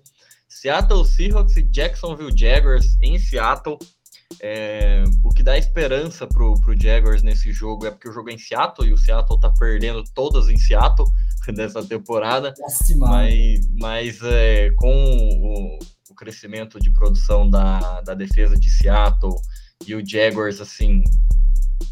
Seattle 0.47 1.05
Seahawks 1.05 1.57
e 1.57 1.63
Jacksonville 1.63 2.37
Jaguars 2.37 2.97
em 3.01 3.17
Seattle. 3.17 3.79
É, 4.41 5.03
o 5.23 5.29
que 5.29 5.41
dá 5.41 5.57
esperança 5.57 6.27
pro, 6.27 6.59
pro 6.61 6.79
Jaguars 6.79 7.23
nesse 7.23 7.51
jogo 7.51 7.85
é 7.85 7.91
porque 7.91 8.09
o 8.09 8.11
jogo 8.11 8.29
é 8.29 8.33
em 8.33 8.37
Seattle 8.37 8.87
e 8.87 8.93
o 8.93 8.97
Seattle 8.97 9.39
tá 9.39 9.51
perdendo 9.57 10.03
todas 10.13 10.47
em 10.49 10.57
Seattle 10.57 11.07
nessa 11.55 11.83
temporada. 11.83 12.53
Mas, 12.97 13.67
mas 13.79 14.19
é, 14.23 14.69
com 14.75 14.93
o, 14.93 15.79
o, 16.09 16.15
crescimento 16.15 16.79
de 16.79 16.89
produção 16.89 17.49
da, 17.49 18.01
da 18.01 18.13
defesa 18.13 18.57
de 18.57 18.69
Seattle 18.69 19.35
e 19.85 19.95
o 19.95 20.05
Jaguars, 20.05 20.59
assim, 20.59 21.03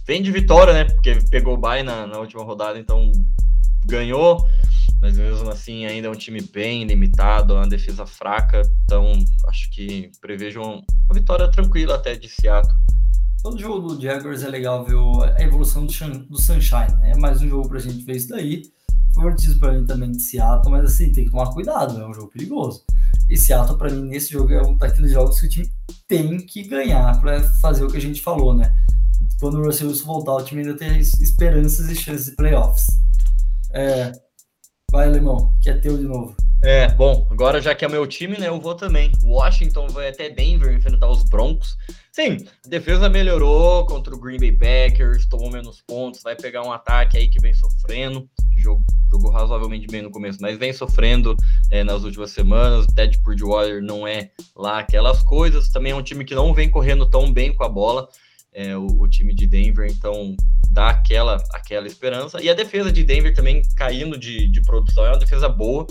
vem 0.06 0.22
de 0.22 0.32
vitória, 0.32 0.74
né? 0.74 0.86
Porque 0.86 1.20
pegou 1.30 1.54
o 1.56 1.58
bye 1.58 1.84
na, 1.84 2.08
na 2.08 2.20
última 2.20 2.44
rodada, 2.44 2.78
então 2.78 3.12
ganhou, 3.86 4.44
mas 5.02 5.18
mesmo 5.18 5.50
assim 5.50 5.86
ainda 5.86 6.08
é 6.08 6.12
um 6.12 6.16
time 6.16 6.42
bem 6.42 6.86
limitado, 6.86 7.54
uma 7.54 7.68
defesa 7.68 8.06
fraca, 8.06 8.62
então 8.84 9.14
acho 9.48 9.70
que 9.72 10.12
prevejo 10.20 10.62
uma 10.62 10.84
vitória 11.14 11.50
tranquila 11.50 11.96
até 11.96 12.16
de 12.16 12.28
Seattle. 12.30 12.76
Todo 13.42 13.60
jogo 13.60 13.94
do 13.94 14.02
Jaguars 14.02 14.44
é 14.44 14.50
legal 14.50 14.84
ver 14.84 14.96
a 15.36 15.42
evolução 15.44 15.86
do, 15.86 15.94
do 16.28 16.42
Sunshine, 16.42 16.96
né? 17.00 17.12
É 17.12 17.18
mais 17.18 17.42
um 17.42 17.48
jogo 17.48 17.70
pra 17.70 17.80
gente 17.80 18.04
ver 18.04 18.16
isso 18.16 18.30
daí. 18.30 18.64
Favoritismo 19.14 19.60
pra 19.60 19.72
mim 19.72 19.86
também 19.86 20.12
de 20.12 20.22
Seattle, 20.22 20.72
mas 20.72 20.86
assim, 20.86 21.12
tem 21.12 21.26
que 21.26 21.32
tomar 21.32 21.54
cuidado, 21.54 22.02
é 22.02 22.08
um 22.08 22.14
jogo 22.14 22.30
perigoso. 22.30 22.84
E 23.30 23.38
Seattle, 23.38 23.78
para 23.78 23.92
mim, 23.92 24.10
nesse 24.10 24.34
jogo 24.34 24.52
é 24.52 24.62
um 24.62 24.76
daqueles 24.76 25.12
jogos 25.12 25.40
que 25.40 25.46
o 25.46 25.50
time 25.50 25.70
tem 26.08 26.38
que 26.46 26.64
ganhar 26.68 27.22
para 27.22 27.44
fazer 27.60 27.84
o 27.84 27.88
que 27.88 27.98
a 27.98 28.02
gente 28.02 28.22
falou, 28.22 28.56
né? 28.56 28.76
Quando 29.40 29.60
o 29.60 29.64
Russell 29.64 29.90
Wilson 29.90 30.06
voltar, 30.06 30.34
o 30.34 30.44
time 30.44 30.62
ainda 30.62 30.76
tem 30.76 30.98
esperanças 31.00 31.90
e 31.90 31.96
chances 31.96 32.26
de 32.26 32.32
playoffs. 32.36 32.88
É, 33.72 34.12
vai, 34.96 35.08
Alemão, 35.08 35.54
que 35.62 35.70
é 35.70 35.74
teu 35.74 35.98
de 35.98 36.06
novo. 36.06 36.34
É, 36.64 36.88
bom, 36.88 37.28
agora 37.30 37.62
já 37.62 37.76
que 37.76 37.84
é 37.84 37.88
meu 37.88 38.08
time, 38.08 38.40
né, 38.40 38.48
eu 38.48 38.60
vou 38.60 38.74
também. 38.74 39.12
Washington 39.24 39.88
vai 39.90 40.08
até 40.08 40.30
Denver 40.30 40.74
enfrentar 40.74 41.10
os 41.10 41.22
Broncos. 41.24 41.78
Sim, 42.14 42.38
a 42.66 42.70
defesa 42.70 43.10
melhorou 43.10 43.86
contra 43.86 44.16
o 44.16 44.20
Green 44.20 44.40
Bay 44.40 44.54
Packers, 44.54 45.26
tomou 45.26 45.52
menos 45.52 45.82
pontos, 45.82 46.24
vai 46.24 46.34
pegar 46.34 46.64
um 46.64 46.72
ataque 46.72 47.18
aí 47.18 47.28
que 47.28 47.42
vem 47.42 47.54
sofrendo, 47.54 48.28
que 48.54 48.62
jogou, 48.62 48.86
jogou 49.12 49.32
razoavelmente 49.32 49.86
bem 49.86 50.02
no 50.02 50.10
começo, 50.10 50.40
mas 50.42 50.58
vem 50.58 50.72
sofrendo 50.72 51.36
é, 51.70 51.84
nas 51.84 52.04
últimas 52.04 52.32
semanas. 52.32 52.86
O 52.86 52.96
Ted 52.96 53.20
Bridgewater 53.22 53.84
não 53.84 54.08
é 54.08 54.32
lá 54.56 54.80
aquelas 54.80 55.22
coisas. 55.24 55.70
Também 55.70 55.92
é 55.92 55.96
um 55.96 56.02
time 56.02 56.24
que 56.24 56.34
não 56.34 56.54
vem 56.54 56.70
correndo 56.70 57.06
tão 57.06 57.34
bem 57.34 57.54
com 57.54 57.66
a 57.66 57.70
bola, 57.70 58.08
é, 58.56 58.76
o, 58.76 58.88
o 59.02 59.08
time 59.08 59.36
de 59.36 59.46
Denver, 59.46 59.88
então 59.88 60.36
dá 60.72 60.90
aquela, 60.90 61.44
aquela 61.52 61.86
esperança. 61.86 62.42
E 62.42 62.50
a 62.50 62.54
defesa 62.54 62.92
de 62.92 63.04
Denver 63.04 63.36
também 63.36 63.62
caindo 63.76 64.18
de, 64.18 64.48
de 64.48 64.62
produção, 64.62 65.06
é 65.06 65.10
uma 65.10 65.20
defesa 65.20 65.48
boa 65.48 65.86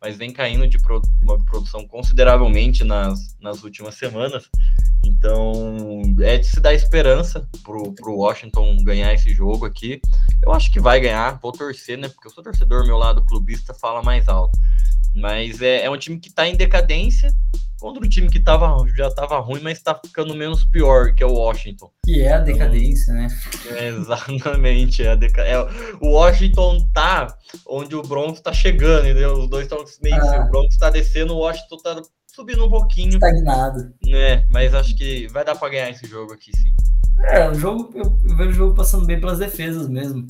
mas 0.00 0.16
vem 0.16 0.32
caindo 0.32 0.66
de 0.66 0.78
uma 1.20 1.38
produção 1.44 1.86
consideravelmente 1.86 2.82
nas, 2.82 3.36
nas 3.38 3.62
últimas 3.62 3.96
semanas. 3.96 4.48
Então, 5.04 6.02
é 6.20 6.38
de 6.38 6.46
se 6.46 6.58
dar 6.58 6.72
esperança 6.72 7.46
pro, 7.62 7.92
pro 7.92 8.16
Washington 8.16 8.82
ganhar 8.82 9.12
esse 9.12 9.34
jogo 9.34 9.66
aqui. 9.66 10.00
Eu 10.42 10.52
acho 10.52 10.72
que 10.72 10.80
vai 10.80 11.00
ganhar, 11.00 11.38
vou 11.40 11.52
torcer, 11.52 11.98
né? 11.98 12.08
Porque 12.08 12.28
eu 12.28 12.32
sou 12.32 12.42
torcedor, 12.42 12.86
meu 12.86 12.96
lado 12.96 13.24
clubista 13.26 13.74
fala 13.74 14.02
mais 14.02 14.26
alto. 14.26 14.58
Mas 15.14 15.60
é, 15.60 15.84
é 15.84 15.90
um 15.90 15.98
time 15.98 16.18
que 16.18 16.28
está 16.28 16.48
em 16.48 16.56
decadência 16.56 17.30
contra 17.80 18.04
o 18.04 18.08
time 18.08 18.28
que 18.28 18.38
tava, 18.38 18.76
já 18.94 19.08
estava 19.08 19.40
ruim, 19.40 19.60
mas 19.62 19.78
está 19.78 19.94
ficando 19.94 20.34
menos 20.34 20.64
pior, 20.64 21.14
que 21.14 21.22
é 21.22 21.26
o 21.26 21.32
Washington. 21.32 21.90
Que 22.04 22.22
é 22.22 22.34
a 22.34 22.38
decadência, 22.38 23.12
então, 23.12 23.22
né? 23.22 23.28
É, 23.70 23.88
exatamente. 23.88 25.02
É, 25.02 25.16
deca... 25.16 25.42
é 25.42 25.58
o 26.00 26.10
Washington 26.10 26.88
tá 26.92 27.34
onde 27.66 27.96
o 27.96 28.02
Broncos 28.02 28.38
está 28.38 28.52
chegando, 28.52 29.06
entendeu? 29.06 29.32
Os 29.32 29.48
dois 29.48 29.64
estão 29.64 29.82
meio 30.02 30.14
ah. 30.16 30.44
O 30.44 30.50
Broncos 30.50 30.74
está 30.74 30.90
descendo, 30.90 31.34
o 31.34 31.38
Washington 31.38 31.76
está 31.76 32.02
subindo 32.26 32.64
um 32.66 32.70
pouquinho. 32.70 33.14
Estagnado. 33.14 33.92
É, 34.12 34.44
mas 34.50 34.74
acho 34.74 34.94
que 34.94 35.26
vai 35.28 35.44
dar 35.44 35.56
para 35.56 35.70
ganhar 35.70 35.90
esse 35.90 36.06
jogo 36.06 36.34
aqui, 36.34 36.52
sim. 36.54 36.74
É, 37.24 37.48
o 37.48 37.54
jogo, 37.54 37.90
eu, 37.94 38.04
eu 38.24 38.36
vejo 38.36 38.50
o 38.50 38.54
jogo 38.54 38.74
passando 38.74 39.06
bem 39.06 39.18
pelas 39.18 39.38
defesas 39.38 39.88
mesmo. 39.88 40.26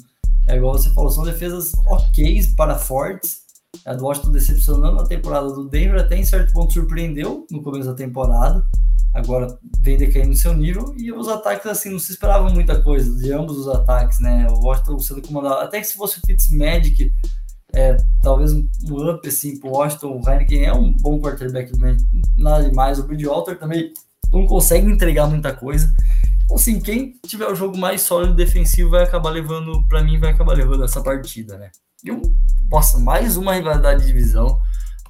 É 0.49 0.57
igual 0.57 0.73
você 0.73 0.91
falou, 0.91 1.11
são 1.11 1.25
defesas 1.25 1.73
ok 1.87 2.43
para 2.57 2.77
fortes 2.77 3.50
a 3.85 3.95
Washington 3.95 4.33
decepcionando 4.33 4.97
na 4.97 5.07
temporada 5.07 5.53
do 5.53 5.69
Denver, 5.69 6.01
até 6.01 6.17
em 6.17 6.25
certo 6.25 6.53
ponto 6.53 6.73
surpreendeu 6.73 7.47
no 7.51 7.63
começo 7.63 7.89
da 7.89 7.95
temporada. 7.95 8.65
Agora 9.13 9.59
vem 9.81 9.97
decaindo 9.97 10.35
seu 10.37 10.55
nível 10.55 10.95
e 10.97 11.13
os 11.13 11.29
ataques 11.29 11.67
assim 11.67 11.91
não 11.91 11.99
se 11.99 12.13
esperava 12.13 12.49
muita 12.49 12.81
coisa 12.81 13.13
de 13.17 13.33
ambos 13.33 13.59
os 13.59 13.69
ataques, 13.69 14.21
né? 14.21 14.47
O 14.51 14.61
Washington 14.61 14.99
sendo 15.01 15.23
comandado, 15.23 15.57
até 15.57 15.81
que 15.81 15.87
se 15.87 15.97
fosse 15.97 16.19
o 16.19 16.23
Fitzmagic, 16.27 17.13
é, 17.73 17.97
talvez 18.23 18.53
um 18.53 19.11
up 19.11 19.27
assim 19.27 19.59
pro 19.59 19.71
Washington, 19.71 20.21
o 20.21 20.29
Heineken 20.29 20.65
é 20.65 20.73
um 20.73 20.93
bom 20.93 21.21
quarterback, 21.21 21.77
né? 21.79 21.97
nada 22.37 22.69
demais. 22.69 22.99
O 22.99 23.05
Bridgewater 23.05 23.59
também 23.59 23.93
não 24.33 24.47
consegue 24.47 24.91
entregar 24.91 25.27
muita 25.27 25.53
coisa. 25.53 25.93
Então, 26.45 26.57
assim, 26.57 26.81
quem 26.81 27.15
tiver 27.27 27.47
o 27.47 27.55
jogo 27.55 27.77
mais 27.77 28.03
sólido 28.03 28.35
defensivo 28.35 28.91
vai 28.91 29.05
acabar 29.05 29.31
levando, 29.31 29.87
para 29.89 30.03
mim, 30.03 30.19
vai 30.19 30.31
acabar 30.31 30.55
levando 30.55 30.85
essa 30.85 31.03
partida, 31.03 31.57
né? 31.57 31.71
E 32.03 32.11
um, 32.11 32.23
nossa, 32.71 32.99
mais 32.99 33.37
uma 33.37 33.55
rivalidade 33.55 34.01
de 34.01 34.07
divisão. 34.07 34.59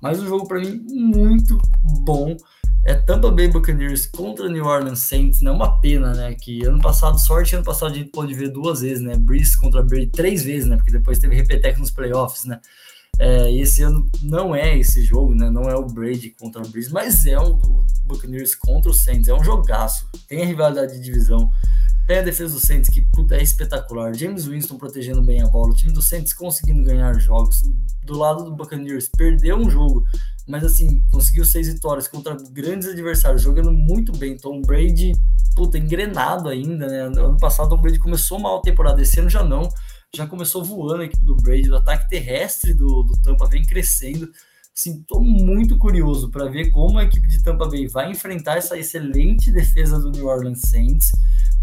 Mais 0.03 0.21
um 0.21 0.27
jogo 0.27 0.49
para 0.49 0.59
mim 0.59 0.85
muito 0.89 1.57
bom. 2.03 2.37
É 2.85 2.95
Tampa 2.95 3.31
Bay 3.31 3.47
Buccaneers 3.47 4.07
contra 4.07 4.49
New 4.49 4.65
Orleans 4.65 5.01
Saints, 5.01 5.41
né? 5.41 5.51
Uma 5.51 5.81
pena, 5.81 6.13
né? 6.15 6.35
Que 6.35 6.65
ano 6.65 6.81
passado, 6.81 7.19
sorte, 7.19 7.55
ano 7.55 7.65
passado 7.65 7.93
a 7.93 7.95
gente 7.95 8.11
pode 8.11 8.35
ver 8.35 8.49
duas 8.49 8.81
vezes, 8.81 9.03
né? 9.03 9.17
Breeze 9.17 9.57
contra 9.57 9.83
Brady 9.83 10.09
três 10.09 10.43
vezes, 10.43 10.67
né? 10.67 10.77
Porque 10.77 10.91
depois 10.91 11.19
teve 11.19 11.37
Repetec 11.37 11.79
nos 11.79 11.91
playoffs, 11.91 12.45
né? 12.45 12.59
É, 13.19 13.53
esse 13.53 13.83
ano 13.83 14.09
não 14.23 14.55
é 14.55 14.79
esse 14.79 15.03
jogo, 15.03 15.35
né? 15.35 15.51
Não 15.51 15.65
é 15.65 15.77
o 15.77 15.87
Brady 15.87 16.31
contra 16.31 16.63
o 16.63 16.69
Breeze, 16.69 16.93
mas 16.93 17.27
é 17.27 17.39
o 17.39 17.59
Buccaneers 18.05 18.55
contra 18.55 18.91
o 18.91 18.95
Saints. 18.95 19.29
É 19.29 19.35
um 19.35 19.45
jogaço. 19.45 20.09
Tem 20.27 20.43
a 20.43 20.47
rivalidade 20.47 20.95
de 20.95 21.01
divisão. 21.01 21.51
Tem 22.07 22.19
a 22.19 22.23
defesa 22.23 22.55
do 22.55 22.61
Saints 22.61 22.91
que 22.91 23.03
puta, 23.03 23.37
é 23.37 23.43
espetacular. 23.43 24.13
James 24.15 24.47
Winston 24.47 24.77
protegendo 24.79 25.23
bem 25.23 25.43
a 25.43 25.47
bola. 25.47 25.71
O 25.71 25.77
time 25.77 25.93
do 25.93 26.03
Saints 26.03 26.33
conseguindo 26.33 26.83
ganhar 26.83 27.13
jogos. 27.21 27.63
Do 28.03 28.19
lado 28.19 28.45
do 28.45 28.57
Buccaneers, 28.57 29.09
perdeu 29.17 29.57
um 29.57 29.71
jogo, 29.71 30.05
mas 30.49 30.65
assim, 30.65 31.05
conseguiu 31.13 31.45
seis 31.45 31.73
vitórias 31.73 32.09
contra 32.09 32.37
grandes 32.51 32.89
adversários, 32.89 33.43
jogando 33.43 33.71
muito 33.71 34.11
bem. 34.13 34.37
Tom 34.37 34.61
Brady, 34.63 35.13
puta, 35.55 35.79
engrenado 35.79 36.49
ainda, 36.49 36.89
né? 36.89 37.03
Ano 37.03 37.37
passado 37.39 37.69
Tom 37.69 37.81
Brady 37.81 37.99
começou 37.99 38.41
mal 38.41 38.59
a 38.59 38.63
temporada, 38.63 39.01
esse 39.01 39.21
ano 39.21 39.31
já 39.31 39.45
não. 39.45 39.69
Já 40.15 40.27
começou 40.27 40.65
voando 40.65 41.03
a 41.03 41.05
equipe 41.05 41.25
do 41.25 41.37
Brady. 41.37 41.71
O 41.71 41.77
ataque 41.77 42.09
terrestre 42.09 42.75
do, 42.75 43.05
do 43.05 43.17
Tampa 43.23 43.47
vem 43.47 43.65
crescendo. 43.65 44.31
Sim, 44.75 45.01
estou 45.01 45.23
muito 45.23 45.79
curioso 45.79 46.31
para 46.31 46.47
ver 46.47 46.71
como 46.71 46.99
a 46.99 47.05
equipe 47.05 47.29
de 47.29 47.43
Tampa 47.43 47.67
Bay 47.67 47.87
vai 47.87 48.11
enfrentar 48.11 48.57
essa 48.57 48.77
excelente 48.79 49.51
defesa 49.53 49.99
do 49.99 50.11
New 50.11 50.27
Orleans 50.27 50.63
Saints. 50.63 51.13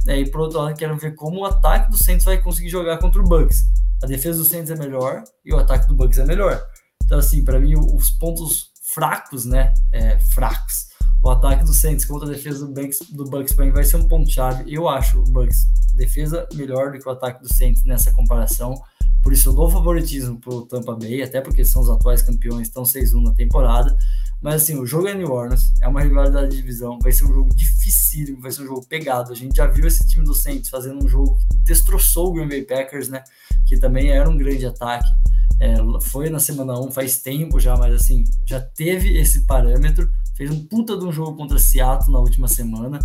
É, 0.07 0.19
e 0.19 0.29
por 0.29 0.41
outro 0.41 0.59
lado, 0.59 0.77
quero 0.77 0.95
ver 0.97 1.15
como 1.15 1.41
o 1.41 1.45
ataque 1.45 1.91
do 1.91 1.97
Saints 1.97 2.23
vai 2.23 2.37
conseguir 2.37 2.69
jogar 2.69 2.97
contra 2.99 3.21
o 3.21 3.25
Bucks. 3.25 3.65
A 4.01 4.05
defesa 4.05 4.39
do 4.39 4.45
Saints 4.45 4.71
é 4.71 4.75
melhor 4.75 5.23
e 5.43 5.53
o 5.53 5.57
ataque 5.57 5.87
do 5.87 5.95
Bucks 5.95 6.19
é 6.19 6.25
melhor. 6.25 6.65
Então, 7.03 7.19
assim, 7.19 7.43
para 7.43 7.59
mim, 7.59 7.73
os 7.75 8.11
pontos 8.11 8.71
fracos, 8.81 9.43
né? 9.45 9.73
É, 9.91 10.19
fracos. 10.19 10.86
O 11.23 11.29
ataque 11.29 11.63
do 11.63 11.73
Saints 11.73 12.05
contra 12.05 12.27
a 12.27 12.31
defesa 12.31 12.65
do 12.65 12.73
Bucks, 12.73 12.99
do 13.11 13.25
Bucks 13.25 13.53
para 13.53 13.65
mim 13.65 13.71
vai 13.71 13.83
ser 13.83 13.97
um 13.97 14.07
ponto-chave. 14.07 14.63
Eu 14.73 14.87
acho 14.87 15.19
o 15.19 15.23
Bucks 15.23 15.67
defesa 15.97 16.47
melhor 16.53 16.91
do 16.91 16.99
que 16.99 17.07
o 17.07 17.11
ataque 17.11 17.41
do 17.41 17.53
Saints 17.53 17.83
nessa 17.83 18.13
comparação. 18.13 18.81
Por 19.21 19.33
isso 19.33 19.49
eu 19.49 19.53
dou 19.53 19.69
favoritismo 19.69 20.39
pro 20.39 20.61
Tampa 20.61 20.95
Bay, 20.95 21.21
até 21.21 21.41
porque 21.41 21.65
são 21.65 21.81
os 21.81 21.89
atuais 21.89 22.21
campeões, 22.21 22.67
estão 22.67 22.83
6-1 22.83 23.23
na 23.23 23.33
temporada. 23.33 23.97
Mas 24.41 24.61
assim, 24.61 24.79
o 24.79 24.85
jogo 24.85 25.07
é 25.07 25.15
New 25.15 25.31
Orleans, 25.31 25.73
é 25.81 25.87
uma 25.87 26.01
rivalidade 26.01 26.51
de 26.51 26.57
divisão, 26.57 26.99
vai 27.01 27.11
ser 27.11 27.25
um 27.25 27.33
jogo 27.33 27.53
dificílimo, 27.55 28.39
vai 28.39 28.51
ser 28.51 28.61
um 28.61 28.67
jogo 28.67 28.85
pegado. 28.85 29.31
A 29.31 29.35
gente 29.35 29.57
já 29.57 29.65
viu 29.65 29.87
esse 29.87 30.07
time 30.07 30.23
do 30.23 30.33
Saints 30.33 30.69
fazendo 30.69 31.03
um 31.03 31.09
jogo 31.09 31.37
que 31.49 31.57
destroçou 31.57 32.27
o 32.27 32.33
Green 32.33 32.47
Bay 32.47 32.61
Packers, 32.61 33.09
né? 33.09 33.23
Que 33.65 33.77
também 33.77 34.11
era 34.11 34.29
um 34.29 34.37
grande 34.37 34.65
ataque. 34.65 35.09
É, 35.59 35.75
foi 36.01 36.29
na 36.29 36.39
semana 36.39 36.79
1, 36.79 36.91
faz 36.91 37.21
tempo 37.21 37.59
já, 37.59 37.75
mas 37.75 37.93
assim, 37.93 38.23
já 38.45 38.61
teve 38.61 39.17
esse 39.17 39.45
parâmetro. 39.45 40.09
Fez 40.35 40.51
um 40.51 40.63
puta 40.65 40.95
de 40.95 41.03
um 41.03 41.11
jogo 41.11 41.35
contra 41.35 41.57
Seattle 41.57 42.13
na 42.13 42.19
última 42.19 42.47
semana. 42.47 42.99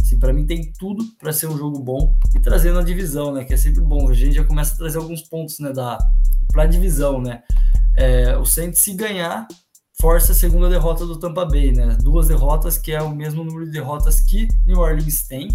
Assim, 0.00 0.18
para 0.18 0.32
mim 0.32 0.46
tem 0.46 0.72
tudo 0.78 1.04
para 1.18 1.32
ser 1.32 1.48
um 1.48 1.58
jogo 1.58 1.80
bom 1.80 2.16
e 2.34 2.38
trazendo 2.38 2.78
a 2.78 2.82
divisão, 2.82 3.32
né? 3.32 3.44
Que 3.44 3.54
é 3.54 3.56
sempre 3.56 3.80
bom. 3.82 4.08
A 4.08 4.14
gente 4.14 4.36
já 4.36 4.44
começa 4.44 4.74
a 4.74 4.76
trazer 4.76 4.98
alguns 4.98 5.22
pontos, 5.22 5.58
né? 5.58 5.72
Da 5.72 5.98
para 6.52 6.66
divisão, 6.66 7.20
né? 7.20 7.42
É, 7.96 8.36
o 8.36 8.44
Saints 8.44 8.78
se 8.78 8.94
ganhar 8.94 9.48
força 10.00 10.32
a 10.32 10.34
segunda 10.34 10.68
derrota 10.68 11.06
do 11.06 11.18
Tampa 11.18 11.44
Bay, 11.44 11.72
né? 11.72 11.96
Duas 12.00 12.28
derrotas, 12.28 12.78
que 12.78 12.92
é 12.92 13.02
o 13.02 13.14
mesmo 13.14 13.42
número 13.42 13.64
de 13.64 13.72
derrotas 13.72 14.20
que 14.20 14.46
New 14.64 14.78
Orleans 14.78 15.26
tem, 15.26 15.48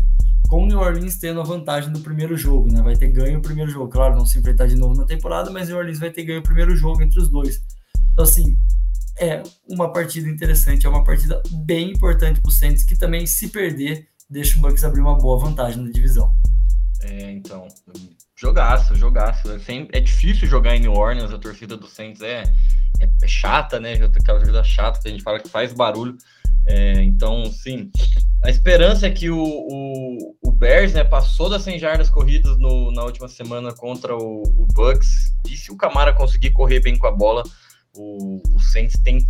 com 0.51 0.65
New 0.65 0.79
Orleans 0.79 1.15
tendo 1.15 1.39
a 1.39 1.45
vantagem 1.45 1.93
do 1.93 2.01
primeiro 2.01 2.35
jogo, 2.35 2.69
né? 2.69 2.81
Vai 2.81 2.97
ter 2.97 3.07
ganho 3.07 3.39
o 3.39 3.41
primeiro 3.41 3.71
jogo. 3.71 3.89
Claro, 3.89 4.15
vão 4.15 4.25
se 4.25 4.37
enfrentar 4.37 4.67
de 4.67 4.75
novo 4.75 4.93
na 4.93 5.05
temporada, 5.05 5.49
mas 5.49 5.69
New 5.69 5.77
Orleans 5.77 5.97
vai 5.97 6.11
ter 6.11 6.25
ganho 6.25 6.41
o 6.41 6.43
primeiro 6.43 6.75
jogo 6.75 7.01
entre 7.01 7.21
os 7.21 7.29
dois. 7.29 7.63
Então, 8.11 8.25
assim, 8.25 8.57
é 9.17 9.41
uma 9.69 9.93
partida 9.93 10.27
interessante, 10.27 10.85
é 10.85 10.89
uma 10.89 11.05
partida 11.05 11.41
bem 11.63 11.91
importante 11.91 12.41
para 12.41 12.49
o 12.49 12.51
Saints, 12.51 12.83
que 12.83 12.97
também, 12.97 13.25
se 13.25 13.47
perder, 13.47 14.09
deixa 14.29 14.57
o 14.57 14.61
Bucks 14.61 14.83
abrir 14.83 14.99
uma 14.99 15.17
boa 15.17 15.39
vantagem 15.39 15.81
na 15.81 15.89
divisão. 15.89 16.35
É, 17.03 17.31
então, 17.31 17.67
jogaço, 18.35 18.95
jogaço. 18.95 19.51
É, 19.51 19.59
sempre, 19.59 19.97
é 19.97 20.01
difícil 20.01 20.47
jogar 20.47 20.75
em 20.75 20.81
New 20.81 20.93
Orleans, 20.93 21.33
a 21.33 21.37
torcida 21.37 21.75
do 21.75 21.87
Saints 21.87 22.21
é 22.21 22.43
é, 23.01 23.09
é 23.21 23.27
chata, 23.27 23.79
né? 23.79 23.93
Aquela 23.93 24.39
vida 24.39 24.63
chata 24.63 24.99
que 24.99 25.07
a 25.07 25.11
gente 25.11 25.23
fala 25.23 25.39
que 25.39 25.49
faz 25.49 25.73
barulho. 25.73 26.17
É, 26.67 27.01
então, 27.03 27.43
sim, 27.51 27.89
a 28.43 28.49
esperança 28.49 29.07
é 29.07 29.09
que 29.09 29.31
o, 29.31 29.43
o, 29.43 30.35
o 30.43 30.51
Bears 30.51 30.93
né, 30.93 31.03
passou 31.03 31.49
das 31.49 31.63
100 31.63 31.79
jardas 31.79 32.09
corridas 32.09 32.55
no, 32.59 32.91
na 32.91 33.03
última 33.03 33.27
semana 33.27 33.73
contra 33.73 34.15
o, 34.15 34.43
o, 34.43 34.67
Bucks. 34.71 35.33
E 35.49 35.57
se 35.57 35.71
o 35.71 35.77
Camara 35.77 36.13
conseguir 36.13 36.51
correr 36.51 36.79
bem 36.79 36.97
com 36.97 37.07
a 37.07 37.11
bola, 37.11 37.41
o, 37.95 38.41
o 38.55 38.59
Saints 38.59 38.93
tem 39.03 39.25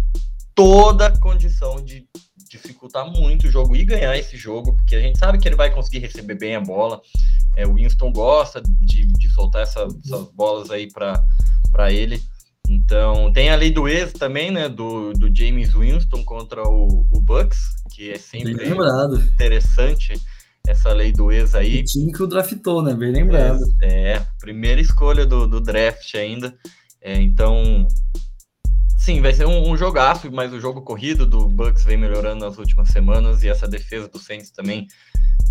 toda 0.53 1.07
a 1.07 1.19
condição 1.19 1.81
de 1.81 2.05
dificultar 2.51 3.09
muito 3.09 3.47
o 3.47 3.51
jogo 3.51 3.75
e 3.75 3.85
ganhar 3.85 4.17
esse 4.17 4.35
jogo, 4.35 4.73
porque 4.73 4.95
a 4.95 4.99
gente 4.99 5.17
sabe 5.17 5.37
que 5.37 5.47
ele 5.47 5.55
vai 5.55 5.71
conseguir 5.71 5.99
receber 5.99 6.35
bem 6.35 6.55
a 6.55 6.59
bola. 6.59 7.01
É, 7.55 7.65
o 7.65 7.75
Winston 7.75 8.11
gosta 8.11 8.61
de, 8.61 9.05
de 9.05 9.29
soltar 9.29 9.63
essa, 9.63 9.87
essas 10.03 10.29
bolas 10.31 10.69
aí 10.69 10.91
para 10.91 11.91
ele. 11.91 12.21
Então, 12.67 13.31
tem 13.31 13.49
a 13.49 13.55
lei 13.55 13.71
do 13.71 13.87
ex 13.87 14.13
também, 14.13 14.51
né? 14.51 14.67
Do, 14.67 15.13
do 15.13 15.33
James 15.33 15.73
Winston 15.73 16.23
contra 16.23 16.63
o, 16.67 17.05
o 17.11 17.21
Bucks, 17.21 17.59
que 17.93 18.11
é 18.11 18.17
sempre 18.17 18.67
interessante 19.33 20.13
essa 20.67 20.93
lei 20.93 21.11
do 21.11 21.31
ex 21.31 21.55
aí. 21.55 21.81
O 21.81 21.85
time 21.85 22.11
que 22.11 22.23
o 22.23 22.27
draftou, 22.27 22.83
né? 22.83 22.93
Bem 22.93 23.11
lembrado. 23.11 23.61
É, 23.81 24.13
é 24.13 24.27
primeira 24.39 24.79
escolha 24.79 25.25
do, 25.25 25.47
do 25.47 25.59
draft 25.59 26.15
ainda. 26.15 26.53
É, 27.01 27.19
então, 27.19 27.87
sim, 29.01 29.19
vai 29.19 29.33
ser 29.33 29.47
um, 29.47 29.71
um, 29.71 29.75
jogaço, 29.75 30.31
mas 30.31 30.53
o 30.53 30.59
jogo 30.59 30.83
corrido 30.83 31.25
do 31.25 31.47
Bucks 31.47 31.83
vem 31.83 31.97
melhorando 31.97 32.45
nas 32.45 32.57
últimas 32.59 32.89
semanas 32.89 33.43
e 33.43 33.49
essa 33.49 33.67
defesa 33.67 34.07
do 34.07 34.19
Saints 34.19 34.51
também 34.51 34.87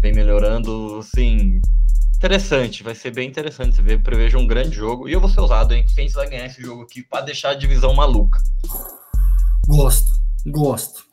vem 0.00 0.12
melhorando, 0.14 1.02
sim, 1.02 1.60
interessante, 2.14 2.84
vai 2.84 2.94
ser 2.94 3.10
bem 3.12 3.28
interessante 3.28 3.74
você 3.74 3.82
ver, 3.82 4.02
prevejo 4.02 4.38
um 4.38 4.46
grande 4.46 4.76
jogo 4.76 5.08
e 5.08 5.12
eu 5.12 5.20
vou 5.20 5.28
ser 5.28 5.40
usado, 5.40 5.74
hein? 5.74 5.84
O 5.84 5.90
Saints 5.90 6.14
vai 6.14 6.30
ganhar 6.30 6.46
esse 6.46 6.62
jogo 6.62 6.82
aqui 6.82 7.02
para 7.02 7.24
deixar 7.24 7.50
a 7.50 7.54
divisão 7.54 7.92
maluca. 7.92 8.38
Gosto, 9.66 10.12
gosto. 10.46 11.04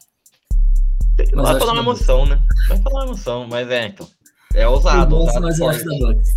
Mas 1.34 1.50
vai 1.50 1.60
falar 1.60 1.71
uma 1.71 1.82
emoção, 1.82 2.26
né? 2.28 2.39
Vai 2.69 2.82
falar 2.82 3.00
uma 3.00 3.06
emoção, 3.08 3.47
mas 3.47 3.67
é, 3.71 3.88
então. 3.88 4.08
É 4.54 4.67
ousado. 4.67 5.15
Eu 5.15 5.19
gosto, 5.19 5.38
ousado 5.38 5.45
mas 5.45 5.60
eu 5.60 5.69
acho 5.69 5.86
da 5.86 5.97
Bucks. 5.97 6.30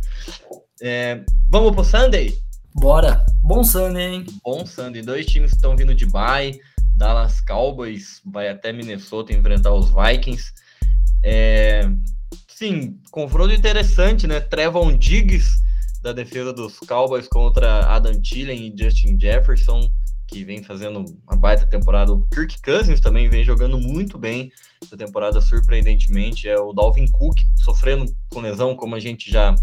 é, 0.82 1.24
vamos 1.48 1.72
pro 1.72 1.84
Sunday? 1.84 2.43
Bora. 2.74 3.24
Bom 3.42 3.62
Sunday, 3.62 4.14
hein? 4.14 4.26
Bom 4.42 4.66
Sunday. 4.66 5.00
Dois 5.00 5.26
times 5.26 5.50
que 5.50 5.56
estão 5.56 5.76
vindo 5.76 5.94
de 5.94 6.06
bye. 6.06 6.58
Dallas 6.96 7.40
Cowboys 7.40 8.20
vai 8.24 8.48
até 8.48 8.72
Minnesota 8.72 9.32
enfrentar 9.32 9.72
os 9.72 9.90
Vikings. 9.90 10.52
É... 11.22 11.88
Sim, 12.48 12.98
confronto 13.10 13.54
interessante, 13.54 14.26
né? 14.26 14.40
Trevon 14.40 14.96
Diggs 14.96 15.62
da 16.02 16.12
defesa 16.12 16.52
dos 16.52 16.78
Cowboys 16.80 17.28
contra 17.28 17.86
Adam 17.86 18.20
Thielen 18.20 18.66
e 18.66 18.76
Justin 18.76 19.18
Jefferson, 19.18 19.88
que 20.26 20.44
vem 20.44 20.62
fazendo 20.62 21.04
uma 21.26 21.36
baita 21.36 21.66
temporada. 21.66 22.12
O 22.12 22.26
Kirk 22.28 22.60
Cousins 22.60 23.00
também 23.00 23.28
vem 23.28 23.44
jogando 23.44 23.78
muito 23.78 24.18
bem 24.18 24.52
essa 24.82 24.96
temporada, 24.96 25.40
surpreendentemente. 25.40 26.48
É 26.48 26.58
o 26.58 26.72
Dalvin 26.72 27.10
Cook 27.10 27.38
sofrendo 27.56 28.12
com 28.30 28.40
lesão, 28.40 28.76
como 28.76 28.96
a 28.96 29.00
gente 29.00 29.30
já 29.30 29.54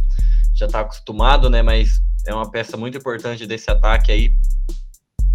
já 0.54 0.66
está 0.66 0.82
acostumado, 0.82 1.50
né? 1.50 1.62
Mas 1.62 2.02
é 2.26 2.34
uma 2.34 2.50
peça 2.50 2.78
muito 2.78 2.98
importante 2.98 3.46
desse 3.46 3.70
ataque 3.70 4.12
aí. 4.12 4.34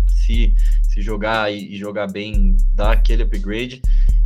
Se, 0.09 0.55
se 0.83 1.01
jogar 1.01 1.53
e, 1.53 1.77
jogar 1.77 2.11
bem, 2.11 2.57
dá 2.75 2.93
aquele 2.93 3.23
upgrade. 3.23 3.81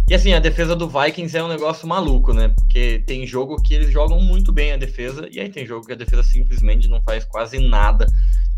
E 0.08 0.14
assim, 0.14 0.32
a 0.32 0.40
defesa 0.40 0.74
do 0.74 0.88
Vikings 0.88 1.36
é 1.36 1.42
um 1.42 1.48
negócio 1.48 1.86
maluco, 1.86 2.32
né? 2.32 2.48
Porque 2.48 3.02
tem 3.06 3.24
jogo 3.26 3.62
que 3.62 3.74
eles 3.74 3.92
jogam 3.92 4.20
muito 4.20 4.52
bem 4.52 4.72
a 4.72 4.76
defesa, 4.76 5.28
e 5.30 5.38
aí 5.38 5.48
tem 5.48 5.64
jogo 5.64 5.86
que 5.86 5.92
a 5.92 5.96
defesa 5.96 6.22
simplesmente 6.24 6.88
não 6.88 7.00
faz 7.02 7.24
quase 7.24 7.58
nada. 7.60 8.06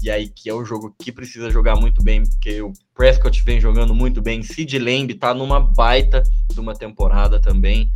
E 0.01 0.11
aí 0.11 0.29
que 0.29 0.49
é 0.49 0.55
o 0.55 0.65
jogo 0.65 0.95
que 0.99 1.13
precisa 1.13 1.51
jogar 1.51 1.77
muito 1.77 2.03
bem, 2.03 2.23
porque 2.23 2.63
o 2.63 2.73
Prescott 2.95 3.45
vem 3.45 3.61
jogando 3.61 3.95
muito 3.95 4.23
bem, 4.23 4.43
Sid 4.43 4.79
Lamb 4.79 5.13
tá 5.15 5.35
numa 5.35 5.61
baita 5.61 6.23
de 6.51 6.59
uma 6.59 6.75
temporada 6.75 7.39
também. 7.39 7.91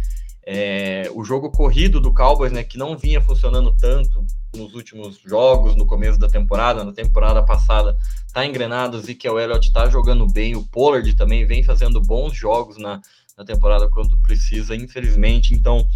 É, 0.46 1.10
o 1.14 1.24
jogo 1.24 1.50
corrido 1.50 2.00
do 2.00 2.12
Cowboys, 2.12 2.52
né, 2.52 2.62
que 2.62 2.78
não 2.78 2.96
vinha 2.96 3.20
funcionando 3.20 3.74
tanto 3.76 4.24
nos 4.56 4.74
últimos 4.74 5.20
jogos, 5.24 5.76
no 5.76 5.86
começo 5.86 6.18
da 6.18 6.28
temporada, 6.28 6.84
na 6.84 6.92
temporada 6.92 7.42
passada, 7.44 7.96
tá 8.32 8.44
engrenado, 8.44 8.96
o 8.96 9.00
Ezekiel 9.00 9.38
Elliott 9.38 9.72
tá 9.72 9.88
jogando 9.88 10.26
bem, 10.26 10.56
o 10.56 10.66
Pollard 10.66 11.14
também 11.14 11.46
vem 11.46 11.62
fazendo 11.62 12.00
bons 12.00 12.36
jogos 12.36 12.76
na, 12.76 13.00
na 13.36 13.44
temporada 13.44 13.88
quando 13.88 14.18
precisa, 14.18 14.74
infelizmente, 14.74 15.54
então 15.54 15.86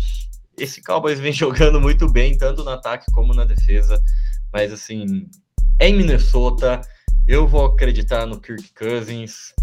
esse 0.57 0.83
Cowboys 0.83 1.19
vem 1.19 1.33
jogando 1.35 1.81
muito 1.81 2.11
bem, 2.11 2.37
tanto 2.37 2.63
no 2.63 2.71
ataque 2.71 3.07
como 3.13 3.35
na 3.35 3.45
defesa, 3.45 4.01
mas 4.53 4.73
assim, 4.73 5.29
em 5.81 5.95
Minnesota, 5.95 6.81
eu 7.27 7.47
vou 7.47 7.67
acreditar 7.67 8.27
no 8.27 8.41
Kirk 8.41 8.73
Cousins, 8.75 9.55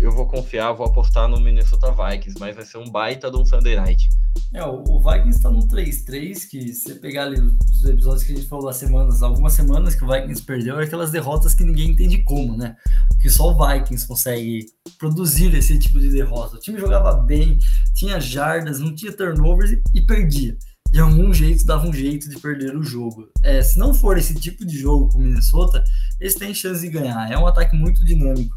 eu 0.00 0.12
vou 0.12 0.26
confiar, 0.26 0.72
vou 0.72 0.86
apostar 0.86 1.28
no 1.28 1.40
Minnesota 1.40 1.90
Vikings, 1.90 2.38
mas 2.38 2.54
vai 2.54 2.64
ser 2.64 2.78
um 2.78 2.88
baita 2.88 3.30
de 3.30 3.36
um 3.36 3.44
Sunday 3.44 3.76
Night. 3.76 4.08
É, 4.54 4.64
o, 4.64 5.00
Vikings 5.00 5.42
tá 5.42 5.50
no 5.50 5.66
3-3, 5.66 6.48
que 6.48 6.72
se 6.72 6.82
você 6.82 6.94
pegar 6.94 7.24
ali 7.24 7.40
os 7.40 7.84
episódios 7.84 8.22
que 8.22 8.32
a 8.32 8.36
gente 8.36 8.48
falou 8.48 8.66
das 8.66 8.76
semanas, 8.76 9.22
algumas 9.22 9.52
semanas 9.52 9.94
que 9.96 10.04
o 10.04 10.06
Vikings 10.06 10.42
perdeu, 10.42 10.80
é 10.80 10.84
aquelas 10.84 11.10
derrotas 11.10 11.54
que 11.54 11.64
ninguém 11.64 11.90
entende 11.90 12.22
como, 12.22 12.56
né? 12.56 12.76
Que 13.20 13.28
só 13.28 13.50
o 13.50 13.56
Vikings 13.56 14.06
consegue 14.06 14.66
produzir 14.98 15.52
esse 15.54 15.76
tipo 15.78 15.98
de 15.98 16.10
derrota. 16.10 16.56
O 16.56 16.60
time 16.60 16.78
jogava 16.78 17.14
bem, 17.14 17.58
tinha 17.94 18.20
jardas, 18.20 18.78
não 18.78 18.94
tinha 18.94 19.12
turnovers 19.12 19.72
e, 19.72 19.82
e 19.94 20.00
perdia. 20.00 20.56
De 20.90 21.00
algum 21.00 21.34
jeito 21.34 21.66
dava 21.66 21.86
um 21.86 21.92
jeito 21.92 22.30
de 22.30 22.38
perder 22.38 22.74
o 22.74 22.82
jogo. 22.82 23.28
É, 23.42 23.60
se 23.62 23.78
não 23.78 23.92
for 23.92 24.16
esse 24.16 24.34
tipo 24.34 24.64
de 24.64 24.78
jogo 24.78 25.10
com 25.10 25.18
o 25.18 25.20
Minnesota, 25.20 25.82
eles 26.18 26.34
têm 26.34 26.54
chance 26.54 26.80
de 26.80 26.88
ganhar. 26.88 27.30
É 27.30 27.36
um 27.36 27.46
ataque 27.46 27.76
muito 27.76 28.04
dinâmico. 28.04 28.56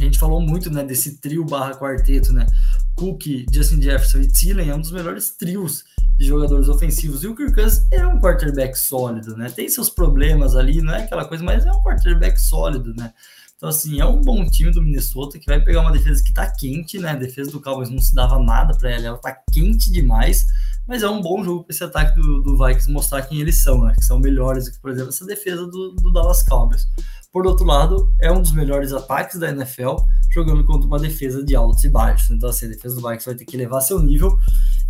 A 0.00 0.04
gente 0.04 0.18
falou 0.18 0.40
muito 0.40 0.70
né, 0.70 0.84
desse 0.84 1.18
trio 1.18 1.44
barra 1.44 1.74
quarteto, 1.74 2.32
né? 2.32 2.46
Cook, 2.94 3.46
Justin 3.52 3.80
Jefferson 3.80 4.18
e 4.18 4.28
Thielen 4.28 4.68
é 4.68 4.74
um 4.74 4.80
dos 4.80 4.92
melhores 4.92 5.30
trios 5.30 5.84
de 6.18 6.26
jogadores 6.26 6.68
ofensivos. 6.68 7.24
E 7.24 7.28
o 7.28 7.34
Kirk 7.34 7.54
Cousins 7.54 7.86
é 7.90 8.06
um 8.06 8.20
quarterback 8.20 8.78
sólido, 8.78 9.36
né? 9.36 9.50
Tem 9.50 9.68
seus 9.68 9.88
problemas 9.88 10.54
ali, 10.54 10.82
não 10.82 10.94
é 10.94 11.04
aquela 11.04 11.24
coisa, 11.24 11.42
mas 11.42 11.64
é 11.64 11.72
um 11.72 11.82
quarterback 11.82 12.38
sólido, 12.40 12.94
né? 12.94 13.12
Então, 13.56 13.68
assim, 13.68 14.00
é 14.00 14.06
um 14.06 14.20
bom 14.22 14.44
time 14.46 14.70
do 14.70 14.82
Minnesota 14.82 15.38
que 15.38 15.46
vai 15.46 15.60
pegar 15.60 15.82
uma 15.82 15.92
defesa 15.92 16.22
que 16.24 16.32
tá 16.32 16.50
quente, 16.50 16.98
né? 16.98 17.10
A 17.10 17.14
defesa 17.14 17.50
do 17.50 17.60
Cowboys 17.60 17.90
não 17.90 18.00
se 18.00 18.14
dava 18.14 18.38
nada 18.38 18.74
para 18.74 18.90
ela, 18.90 19.06
ela 19.06 19.18
tá 19.18 19.36
quente 19.52 19.92
demais, 19.92 20.46
mas 20.86 21.02
é 21.02 21.08
um 21.08 21.20
bom 21.20 21.42
jogo 21.44 21.64
para 21.64 21.74
esse 21.74 21.84
ataque 21.84 22.20
do, 22.20 22.42
do 22.42 22.56
Vikings 22.56 22.90
mostrar 22.90 23.22
quem 23.22 23.40
eles 23.40 23.62
são, 23.62 23.84
né? 23.84 23.94
Que 23.94 24.04
são 24.04 24.18
melhores 24.18 24.68
que, 24.68 24.80
por 24.80 24.90
exemplo, 24.90 25.10
essa 25.10 25.24
defesa 25.24 25.66
do, 25.66 25.94
do 25.94 26.12
Dallas 26.12 26.42
Cowboys. 26.42 26.88
Por 27.32 27.46
outro 27.46 27.64
lado, 27.64 28.12
é 28.20 28.30
um 28.30 28.42
dos 28.42 28.50
melhores 28.50 28.92
ataques 28.92 29.38
da 29.38 29.50
NFL, 29.50 29.96
jogando 30.32 30.64
contra 30.64 30.88
uma 30.88 30.98
defesa 30.98 31.44
de 31.44 31.54
altos 31.54 31.84
e 31.84 31.88
baixos. 31.88 32.30
Então, 32.30 32.48
assim, 32.48 32.66
a 32.66 32.70
defesa 32.70 32.96
do 32.96 33.02
Vikings 33.02 33.26
vai 33.26 33.34
ter 33.36 33.44
que 33.44 33.56
elevar 33.56 33.80
seu 33.82 34.00
nível, 34.00 34.36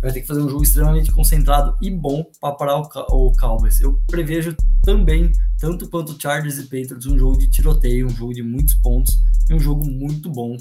vai 0.01 0.11
ter 0.11 0.21
que 0.21 0.27
fazer 0.27 0.41
um 0.41 0.49
jogo 0.49 0.63
extremamente 0.63 1.11
concentrado 1.11 1.77
e 1.79 1.91
bom 1.91 2.25
para 2.39 2.55
parar 2.55 2.77
o, 2.79 2.89
o 3.11 3.31
Cowboys. 3.37 3.79
Eu 3.79 4.01
prevejo 4.07 4.55
também, 4.83 5.31
tanto 5.59 5.87
quanto 5.87 6.19
Chargers 6.19 6.57
e 6.57 6.63
Patriots, 6.63 7.05
um 7.05 7.17
jogo 7.17 7.37
de 7.37 7.47
tiroteio, 7.47 8.07
um 8.07 8.15
jogo 8.15 8.33
de 8.33 8.41
muitos 8.41 8.73
pontos 8.73 9.19
e 9.47 9.53
um 9.53 9.59
jogo 9.59 9.85
muito 9.85 10.27
bom. 10.27 10.57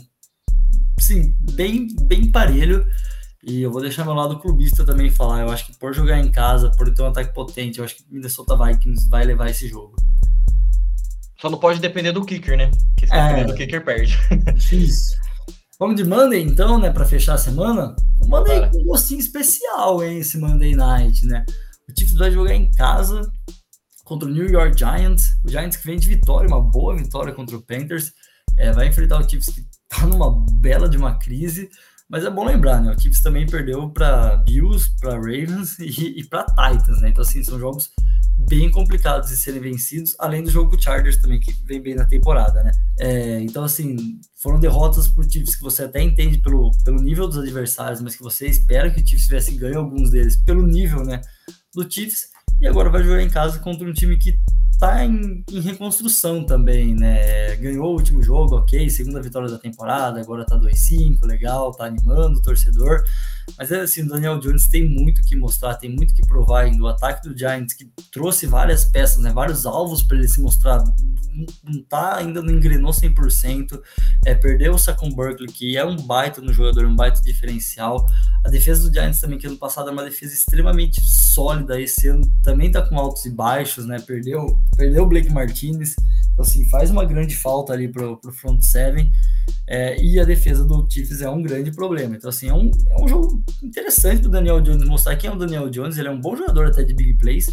Sim, 0.98 1.34
bem, 1.54 1.88
bem 2.02 2.30
parelho. 2.30 2.86
E 3.42 3.62
eu 3.62 3.70
vou 3.70 3.80
deixar 3.80 4.04
meu 4.04 4.12
lado 4.12 4.38
clubista 4.38 4.84
também 4.84 5.10
falar. 5.10 5.40
Eu 5.40 5.50
acho 5.50 5.66
que 5.66 5.78
por 5.78 5.94
jogar 5.94 6.18
em 6.18 6.30
casa, 6.30 6.70
por 6.76 6.92
ter 6.92 7.02
um 7.02 7.06
ataque 7.06 7.32
potente, 7.32 7.78
eu 7.78 7.84
acho 7.84 7.96
que 7.96 8.04
Minnesota 8.10 8.56
Vikings 8.56 9.08
vai 9.08 9.24
levar 9.24 9.48
esse 9.48 9.66
jogo. 9.66 9.96
Só 11.40 11.48
não 11.48 11.58
pode 11.58 11.80
depender 11.80 12.12
do 12.12 12.24
kicker, 12.24 12.56
né? 12.58 12.70
Porque 12.90 13.06
se 13.06 13.14
é, 13.14 13.28
depender 13.28 13.46
do 13.46 13.54
kicker, 13.54 13.82
perde. 13.82 14.18
Isso. 14.72 15.16
Vamos 15.78 15.96
de 15.96 16.04
Monday, 16.04 16.42
então, 16.42 16.78
né? 16.78 16.90
Para 16.90 17.06
fechar 17.06 17.34
a 17.34 17.38
semana. 17.38 17.96
O 18.20 18.28
Monday 18.28 18.68
com 18.68 18.82
um 18.82 18.84
gostinho 18.84 19.20
especial, 19.20 20.04
hein? 20.04 20.18
Esse 20.18 20.36
Monday 20.36 20.76
Night, 20.76 21.24
né? 21.24 21.46
O 21.88 21.98
Chiefs 21.98 22.18
vai 22.18 22.30
jogar 22.30 22.54
em 22.54 22.70
casa 22.72 23.22
contra 24.04 24.28
o 24.28 24.30
New 24.30 24.46
York 24.46 24.78
Giants. 24.78 25.30
O 25.42 25.48
Giants 25.48 25.78
que 25.78 25.86
vem 25.86 25.98
de 25.98 26.06
vitória, 26.06 26.46
uma 26.46 26.60
boa 26.60 26.94
vitória 26.94 27.32
contra 27.32 27.56
o 27.56 27.62
Panthers. 27.62 28.12
É, 28.58 28.70
vai 28.70 28.88
enfrentar 28.88 29.18
o 29.18 29.26
Chiefs 29.26 29.48
que 29.54 29.64
tá 29.88 30.06
numa 30.06 30.44
bela 30.60 30.86
de 30.86 30.98
uma 30.98 31.18
crise. 31.18 31.70
Mas 32.10 32.24
é 32.24 32.30
bom 32.30 32.44
lembrar, 32.44 32.82
né? 32.82 32.92
O 32.92 33.00
Chiefs 33.00 33.22
também 33.22 33.46
perdeu 33.46 33.88
para 33.88 34.36
Bills, 34.38 34.90
para 35.00 35.14
Ravens 35.14 35.78
e, 35.78 36.18
e 36.18 36.24
para 36.24 36.44
Titans, 36.44 37.00
né? 37.00 37.10
Então, 37.10 37.22
assim, 37.22 37.44
são 37.44 37.56
jogos 37.56 37.92
bem 38.48 38.68
complicados 38.68 39.28
de 39.28 39.36
serem 39.36 39.60
vencidos, 39.60 40.16
além 40.18 40.42
do 40.42 40.50
jogo 40.50 40.70
com 40.70 40.76
o 40.76 40.82
Chargers 40.82 41.18
também, 41.18 41.38
que 41.38 41.52
vem 41.64 41.80
bem 41.80 41.94
na 41.94 42.04
temporada, 42.04 42.64
né? 42.64 42.72
É, 42.98 43.40
então, 43.40 43.62
assim, 43.62 44.18
foram 44.34 44.58
derrotas 44.58 45.06
por 45.06 45.24
times 45.24 45.54
que 45.54 45.62
você 45.62 45.84
até 45.84 46.02
entende 46.02 46.38
pelo, 46.38 46.72
pelo 46.84 47.00
nível 47.00 47.28
dos 47.28 47.38
adversários, 47.38 48.00
mas 48.00 48.16
que 48.16 48.22
você 48.24 48.48
espera 48.48 48.90
que 48.90 49.00
o 49.00 49.06
Chiefs 49.06 49.26
tivesse 49.26 49.52
ganho 49.52 49.78
alguns 49.78 50.10
deles 50.10 50.36
pelo 50.36 50.66
nível, 50.66 51.04
né, 51.04 51.20
do 51.72 51.88
Chiefs, 51.88 52.30
e 52.60 52.66
agora 52.66 52.90
vai 52.90 53.04
jogar 53.04 53.22
em 53.22 53.30
casa 53.30 53.60
contra 53.60 53.88
um 53.88 53.92
time 53.92 54.18
que 54.18 54.36
tá 54.80 55.04
em, 55.04 55.44
em, 55.50 55.60
reconstrução 55.60 56.42
também, 56.42 56.94
né? 56.94 57.54
Ganhou 57.56 57.88
o 57.88 57.92
último 57.92 58.22
jogo, 58.22 58.56
ok, 58.56 58.88
segunda 58.88 59.20
vitória 59.20 59.48
da 59.48 59.58
temporada, 59.58 60.18
agora 60.18 60.46
tá 60.46 60.58
2-5, 60.58 61.26
legal, 61.26 61.70
tá 61.72 61.84
animando 61.84 62.38
o 62.38 62.42
torcedor. 62.42 63.04
Mas 63.58 63.72
assim, 63.72 64.02
o 64.02 64.08
Daniel 64.08 64.38
Jones 64.38 64.68
tem 64.68 64.88
muito 64.88 65.22
que 65.22 65.36
mostrar, 65.36 65.74
tem 65.74 65.94
muito 65.94 66.14
que 66.14 66.22
provar 66.26 66.64
ainda. 66.64 66.82
O 66.82 66.88
ataque 66.88 67.28
do 67.28 67.36
Giants 67.36 67.74
que 67.74 67.90
trouxe 68.10 68.46
várias 68.46 68.84
peças, 68.84 69.22
né? 69.22 69.32
Vários 69.32 69.66
alvos 69.66 70.02
para 70.02 70.16
ele 70.16 70.28
se 70.28 70.40
mostrar. 70.40 70.82
Não, 71.64 71.82
tá, 71.88 72.16
ainda 72.16 72.42
não 72.42 72.52
engrenou 72.52 72.90
100%. 72.90 73.80
É, 74.26 74.34
perdeu 74.34 74.74
o 74.74 74.78
Saquon 74.78 75.10
Berkeley, 75.14 75.50
que 75.52 75.76
é 75.76 75.84
um 75.84 75.96
baita 75.96 76.40
no 76.40 76.52
jogador, 76.52 76.86
um 76.86 76.96
baita 76.96 77.20
diferencial. 77.22 78.04
A 78.44 78.48
defesa 78.48 78.88
do 78.88 78.92
Giants 78.92 79.20
também, 79.20 79.38
que 79.38 79.46
ano 79.46 79.56
passado 79.56 79.88
é 79.88 79.92
uma 79.92 80.04
defesa 80.04 80.34
extremamente 80.34 81.00
sólida. 81.02 81.80
Esse 81.80 82.08
ano 82.08 82.26
também 82.42 82.70
tá 82.70 82.82
com 82.82 82.98
altos 82.98 83.24
e 83.24 83.30
baixos, 83.30 83.86
né? 83.86 83.98
Perdeu 84.00 84.58
perdeu 84.76 85.02
o 85.02 85.06
Blake 85.06 85.30
Martinez, 85.30 85.94
então, 86.32 86.44
assim, 86.44 86.64
faz 86.70 86.90
uma 86.90 87.04
grande 87.04 87.36
falta 87.36 87.72
ali 87.72 87.86
pro, 87.86 88.16
pro 88.16 88.32
front 88.32 88.62
seven, 88.62 89.12
é, 89.66 90.00
e 90.02 90.18
a 90.18 90.24
defesa 90.24 90.64
do 90.64 90.86
Chiefs 90.88 91.20
é 91.20 91.28
um 91.28 91.42
grande 91.42 91.70
problema. 91.70 92.16
Então, 92.16 92.30
assim, 92.30 92.48
é 92.48 92.54
um, 92.54 92.70
é 92.88 93.02
um 93.02 93.06
jogo 93.06 93.39
interessante 93.62 94.22
do 94.22 94.28
Daniel 94.28 94.60
Jones 94.60 94.84
mostrar 94.84 95.16
quem 95.16 95.28
é 95.28 95.32
o 95.32 95.36
Daniel 95.36 95.68
Jones, 95.70 95.98
ele 95.98 96.08
é 96.08 96.10
um 96.10 96.20
bom 96.20 96.36
jogador 96.36 96.66
até 96.66 96.82
de 96.82 96.94
big 96.94 97.14
plays, 97.14 97.46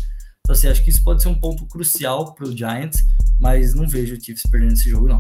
então, 0.48 0.56
assim, 0.56 0.70
acho 0.70 0.82
que 0.82 0.90
isso 0.90 1.04
pode 1.04 1.22
ser 1.22 1.28
um 1.28 1.36
ponto 1.36 1.66
crucial 1.66 2.34
pro 2.34 2.56
Giants, 2.56 3.04
mas 3.38 3.74
não 3.74 3.86
vejo 3.86 4.16
o 4.16 4.22
Chiefs 4.22 4.44
perdendo 4.50 4.72
esse 4.72 4.90
jogo, 4.90 5.10
não. 5.10 5.20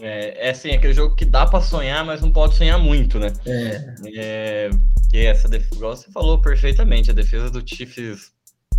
É, 0.00 0.46
é 0.46 0.50
assim, 0.50 0.70
aquele 0.70 0.94
jogo 0.94 1.14
que 1.14 1.26
dá 1.26 1.44
para 1.44 1.60
sonhar, 1.60 2.02
mas 2.06 2.22
não 2.22 2.32
pode 2.32 2.54
sonhar 2.54 2.78
muito, 2.78 3.18
né? 3.18 3.30
É. 3.44 3.94
é 4.14 4.70
que 5.10 5.18
essa 5.18 5.46
defesa, 5.46 5.74
igual 5.74 5.94
você 5.94 6.10
falou 6.10 6.40
perfeitamente, 6.40 7.10
a 7.10 7.14
defesa 7.14 7.50
do 7.50 7.62
Chiefs 7.68 8.32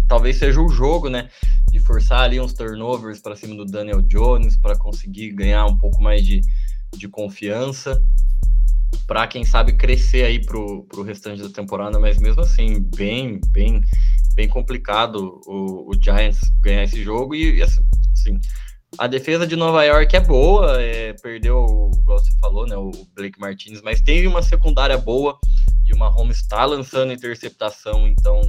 talvez 0.07 0.37
seja 0.37 0.59
o 0.59 0.67
jogo, 0.67 1.09
né? 1.09 1.29
De 1.71 1.79
forçar 1.79 2.21
ali 2.21 2.41
uns 2.41 2.53
turnovers 2.53 3.21
para 3.21 3.35
cima 3.35 3.53
do 3.53 3.65
Daniel 3.65 4.01
Jones 4.01 4.57
para 4.57 4.75
conseguir 4.75 5.31
ganhar 5.33 5.67
um 5.67 5.77
pouco 5.77 6.01
mais 6.01 6.25
de, 6.25 6.41
de 6.97 7.07
confiança 7.07 8.01
para 9.07 9.27
quem 9.27 9.45
sabe 9.45 9.73
crescer 9.73 10.25
aí 10.25 10.43
pro, 10.43 10.83
pro 10.83 11.03
restante 11.03 11.41
da 11.41 11.49
temporada, 11.49 11.99
mas 11.99 12.17
mesmo 12.17 12.41
assim, 12.41 12.81
bem, 12.95 13.39
bem, 13.49 13.81
bem 14.35 14.47
complicado 14.47 15.41
o, 15.45 15.91
o 15.91 16.01
Giants 16.01 16.39
ganhar 16.61 16.83
esse 16.83 17.03
jogo. 17.03 17.35
E 17.35 17.61
assim, 17.61 18.39
a 18.97 19.07
defesa 19.07 19.45
de 19.45 19.55
Nova 19.55 19.83
York 19.83 20.15
é 20.15 20.19
boa, 20.19 20.81
é, 20.81 21.13
perdeu, 21.13 21.91
igual 21.99 22.17
você 22.17 22.31
falou, 22.39 22.65
né, 22.65 22.75
o 22.75 22.91
Blake 23.15 23.39
Martinez, 23.39 23.81
mas 23.81 24.01
teve 24.01 24.27
uma 24.27 24.41
secundária 24.41 24.97
boa 24.97 25.37
e 25.85 25.93
uma 25.93 26.09
home 26.09 26.31
está 26.31 26.65
lançando 26.65 27.13
interceptação, 27.13 28.07
então 28.07 28.41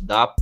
dá 0.00 0.32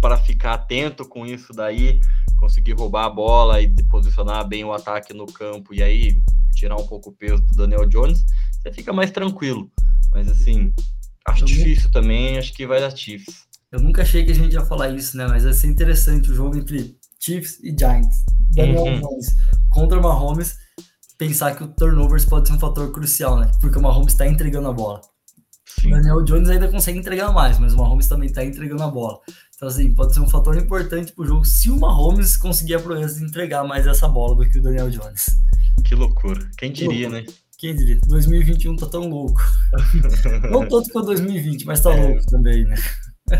para 0.00 0.16
ficar 0.16 0.54
atento 0.54 1.06
com 1.06 1.26
isso 1.26 1.52
daí, 1.52 2.00
conseguir 2.38 2.72
roubar 2.72 3.04
a 3.04 3.10
bola 3.10 3.60
e 3.60 3.68
posicionar 3.84 4.48
bem 4.48 4.64
o 4.64 4.72
ataque 4.72 5.12
no 5.12 5.26
campo 5.26 5.74
e 5.74 5.82
aí 5.82 6.22
tirar 6.54 6.76
um 6.76 6.86
pouco 6.86 7.10
o 7.10 7.12
peso 7.12 7.42
do 7.42 7.54
Daniel 7.54 7.86
Jones, 7.86 8.24
você 8.62 8.72
fica 8.72 8.92
mais 8.92 9.10
tranquilo. 9.10 9.70
Mas 10.12 10.28
assim, 10.28 10.72
acho 11.26 11.42
eu 11.42 11.46
difícil 11.46 11.84
nunca... 11.84 12.00
também, 12.00 12.38
acho 12.38 12.52
que 12.52 12.66
vai 12.66 12.80
dar 12.80 12.94
Chiefs. 12.94 13.48
Eu 13.72 13.80
nunca 13.80 14.02
achei 14.02 14.24
que 14.24 14.32
a 14.32 14.34
gente 14.34 14.52
ia 14.52 14.64
falar 14.64 14.90
isso, 14.90 15.16
né? 15.16 15.26
Mas 15.26 15.44
vai 15.44 15.52
ser 15.52 15.68
interessante 15.68 16.30
o 16.30 16.34
jogo 16.34 16.56
entre 16.56 16.96
Chiefs 17.20 17.60
e 17.62 17.74
Giants. 17.76 18.24
Daniel 18.50 18.82
uhum. 18.82 19.00
Jones 19.00 19.36
contra 19.70 20.00
Mahomes, 20.00 20.56
pensar 21.16 21.54
que 21.54 21.62
o 21.62 21.68
turnovers 21.68 22.24
pode 22.24 22.48
ser 22.48 22.54
um 22.54 22.58
fator 22.58 22.90
crucial, 22.90 23.38
né? 23.38 23.50
Porque 23.60 23.78
o 23.78 23.82
Mahomes 23.82 24.12
está 24.12 24.26
entregando 24.26 24.68
a 24.68 24.72
bola. 24.72 25.00
Sim. 25.64 25.88
O 25.88 25.90
Daniel 25.96 26.24
Jones 26.24 26.50
ainda 26.50 26.68
consegue 26.68 26.98
entregar 26.98 27.32
mais, 27.32 27.58
mas 27.58 27.74
o 27.74 27.76
Mahomes 27.76 28.08
também 28.08 28.28
está 28.28 28.44
entregando 28.44 28.82
a 28.82 28.88
bola. 28.88 29.20
Então, 29.54 29.68
assim, 29.68 29.94
pode 29.94 30.14
ser 30.14 30.20
um 30.20 30.28
fator 30.28 30.56
importante 30.56 31.12
para 31.12 31.22
o 31.22 31.26
jogo 31.26 31.44
se 31.44 31.70
o 31.70 31.78
Mahomes 31.78 32.36
conseguir 32.36 32.74
a 32.74 32.80
proeza 32.80 33.20
de 33.20 33.24
entregar 33.24 33.62
mais 33.62 33.86
essa 33.86 34.08
bola 34.08 34.34
do 34.34 34.50
que 34.50 34.58
o 34.58 34.62
Daniel 34.62 34.90
Jones. 34.90 35.26
Que 35.84 35.94
loucura. 35.94 36.50
Quem 36.58 36.72
diria, 36.72 37.08
né? 37.08 37.24
Diria? 37.60 38.00
2021 38.06 38.76
tá 38.76 38.86
tão 38.86 39.08
louco. 39.08 39.40
Não 40.50 40.66
tanto 40.66 40.90
quanto 40.90 41.06
2020, 41.06 41.64
mas 41.66 41.80
tá 41.80 41.94
é. 41.94 42.00
louco 42.00 42.26
também, 42.26 42.64
né? 42.64 42.74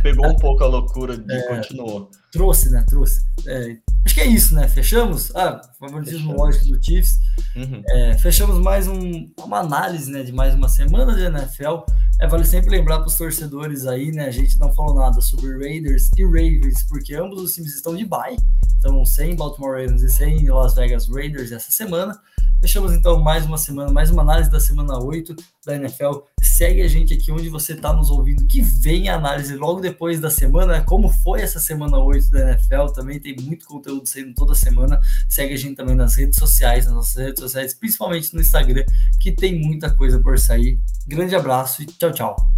Pegou 0.02 0.26
um 0.26 0.36
pouco 0.36 0.62
a 0.62 0.66
loucura 0.66 1.14
e 1.14 1.32
é, 1.32 1.42
continuou. 1.48 2.10
Trouxe, 2.30 2.70
né? 2.70 2.84
Trouxe. 2.88 3.22
É, 3.46 3.76
acho 4.04 4.14
que 4.14 4.20
é 4.20 4.26
isso, 4.26 4.54
né? 4.54 4.68
Fechamos? 4.68 5.34
Ah, 5.34 5.60
favoritismo 5.78 6.36
lógico 6.36 6.66
do 6.68 6.84
Chiefs. 6.84 7.18
Uhum. 7.56 7.82
É, 7.88 8.18
fechamos 8.18 8.58
mais 8.58 8.86
um, 8.86 9.28
uma 9.38 9.58
análise 9.58 10.10
né, 10.10 10.22
de 10.22 10.32
mais 10.32 10.54
uma 10.54 10.68
semana 10.68 11.14
de 11.14 11.22
NFL. 11.22 11.84
É, 12.20 12.28
vale 12.28 12.44
sempre 12.44 12.70
lembrar 12.70 12.98
para 12.98 13.08
os 13.08 13.16
torcedores 13.16 13.86
aí, 13.86 14.12
né? 14.12 14.26
A 14.26 14.30
gente 14.30 14.58
não 14.58 14.72
falou 14.72 14.94
nada 14.94 15.20
sobre 15.20 15.58
Raiders 15.58 16.10
e 16.16 16.24
Ravens, 16.24 16.84
porque 16.84 17.14
ambos 17.14 17.40
os 17.40 17.54
times 17.54 17.74
estão 17.74 17.96
de 17.96 18.04
bye. 18.04 18.36
Então, 18.78 19.04
sem 19.04 19.34
Baltimore 19.34 19.72
Ravens 19.72 20.02
e 20.02 20.08
sem 20.08 20.48
Las 20.48 20.74
Vegas 20.74 21.08
Raiders 21.08 21.50
essa 21.50 21.70
semana. 21.70 22.18
Fechamos 22.60 22.92
então 22.92 23.18
mais 23.18 23.46
uma 23.46 23.56
semana, 23.56 23.90
mais 23.90 24.10
uma 24.10 24.20
análise 24.20 24.50
da 24.50 24.60
semana 24.60 25.02
8 25.02 25.34
da 25.64 25.76
NFL. 25.76 26.20
Segue 26.42 26.82
a 26.82 26.88
gente 26.88 27.14
aqui 27.14 27.32
onde 27.32 27.48
você 27.48 27.72
está 27.72 27.90
nos 27.90 28.10
ouvindo, 28.10 28.46
que 28.46 28.60
vem 28.60 29.08
a 29.08 29.16
análise 29.16 29.56
logo 29.56 29.80
depois 29.80 30.20
da 30.20 30.28
semana, 30.28 30.82
como 30.82 31.08
foi 31.08 31.40
essa 31.40 31.58
semana 31.58 31.96
8 32.20 32.30
da 32.30 32.50
NFL. 32.50 32.86
Também 32.94 33.18
tem 33.18 33.36
muito 33.36 33.66
conteúdo 33.66 34.06
saindo 34.06 34.34
toda 34.34 34.54
semana. 34.54 35.00
Segue 35.28 35.54
a 35.54 35.56
gente 35.56 35.76
também 35.76 35.94
nas 35.94 36.14
redes 36.16 36.38
sociais, 36.38 36.86
nas 36.86 36.94
nossas 36.94 37.16
redes 37.16 37.40
sociais, 37.40 37.74
principalmente 37.74 38.34
no 38.34 38.40
Instagram, 38.40 38.84
que 39.18 39.32
tem 39.32 39.60
muita 39.60 39.90
coisa 39.90 40.18
por 40.18 40.38
sair. 40.38 40.78
Grande 41.06 41.34
abraço 41.34 41.82
e 41.82 41.86
tchau, 41.86 42.12
tchau. 42.12 42.48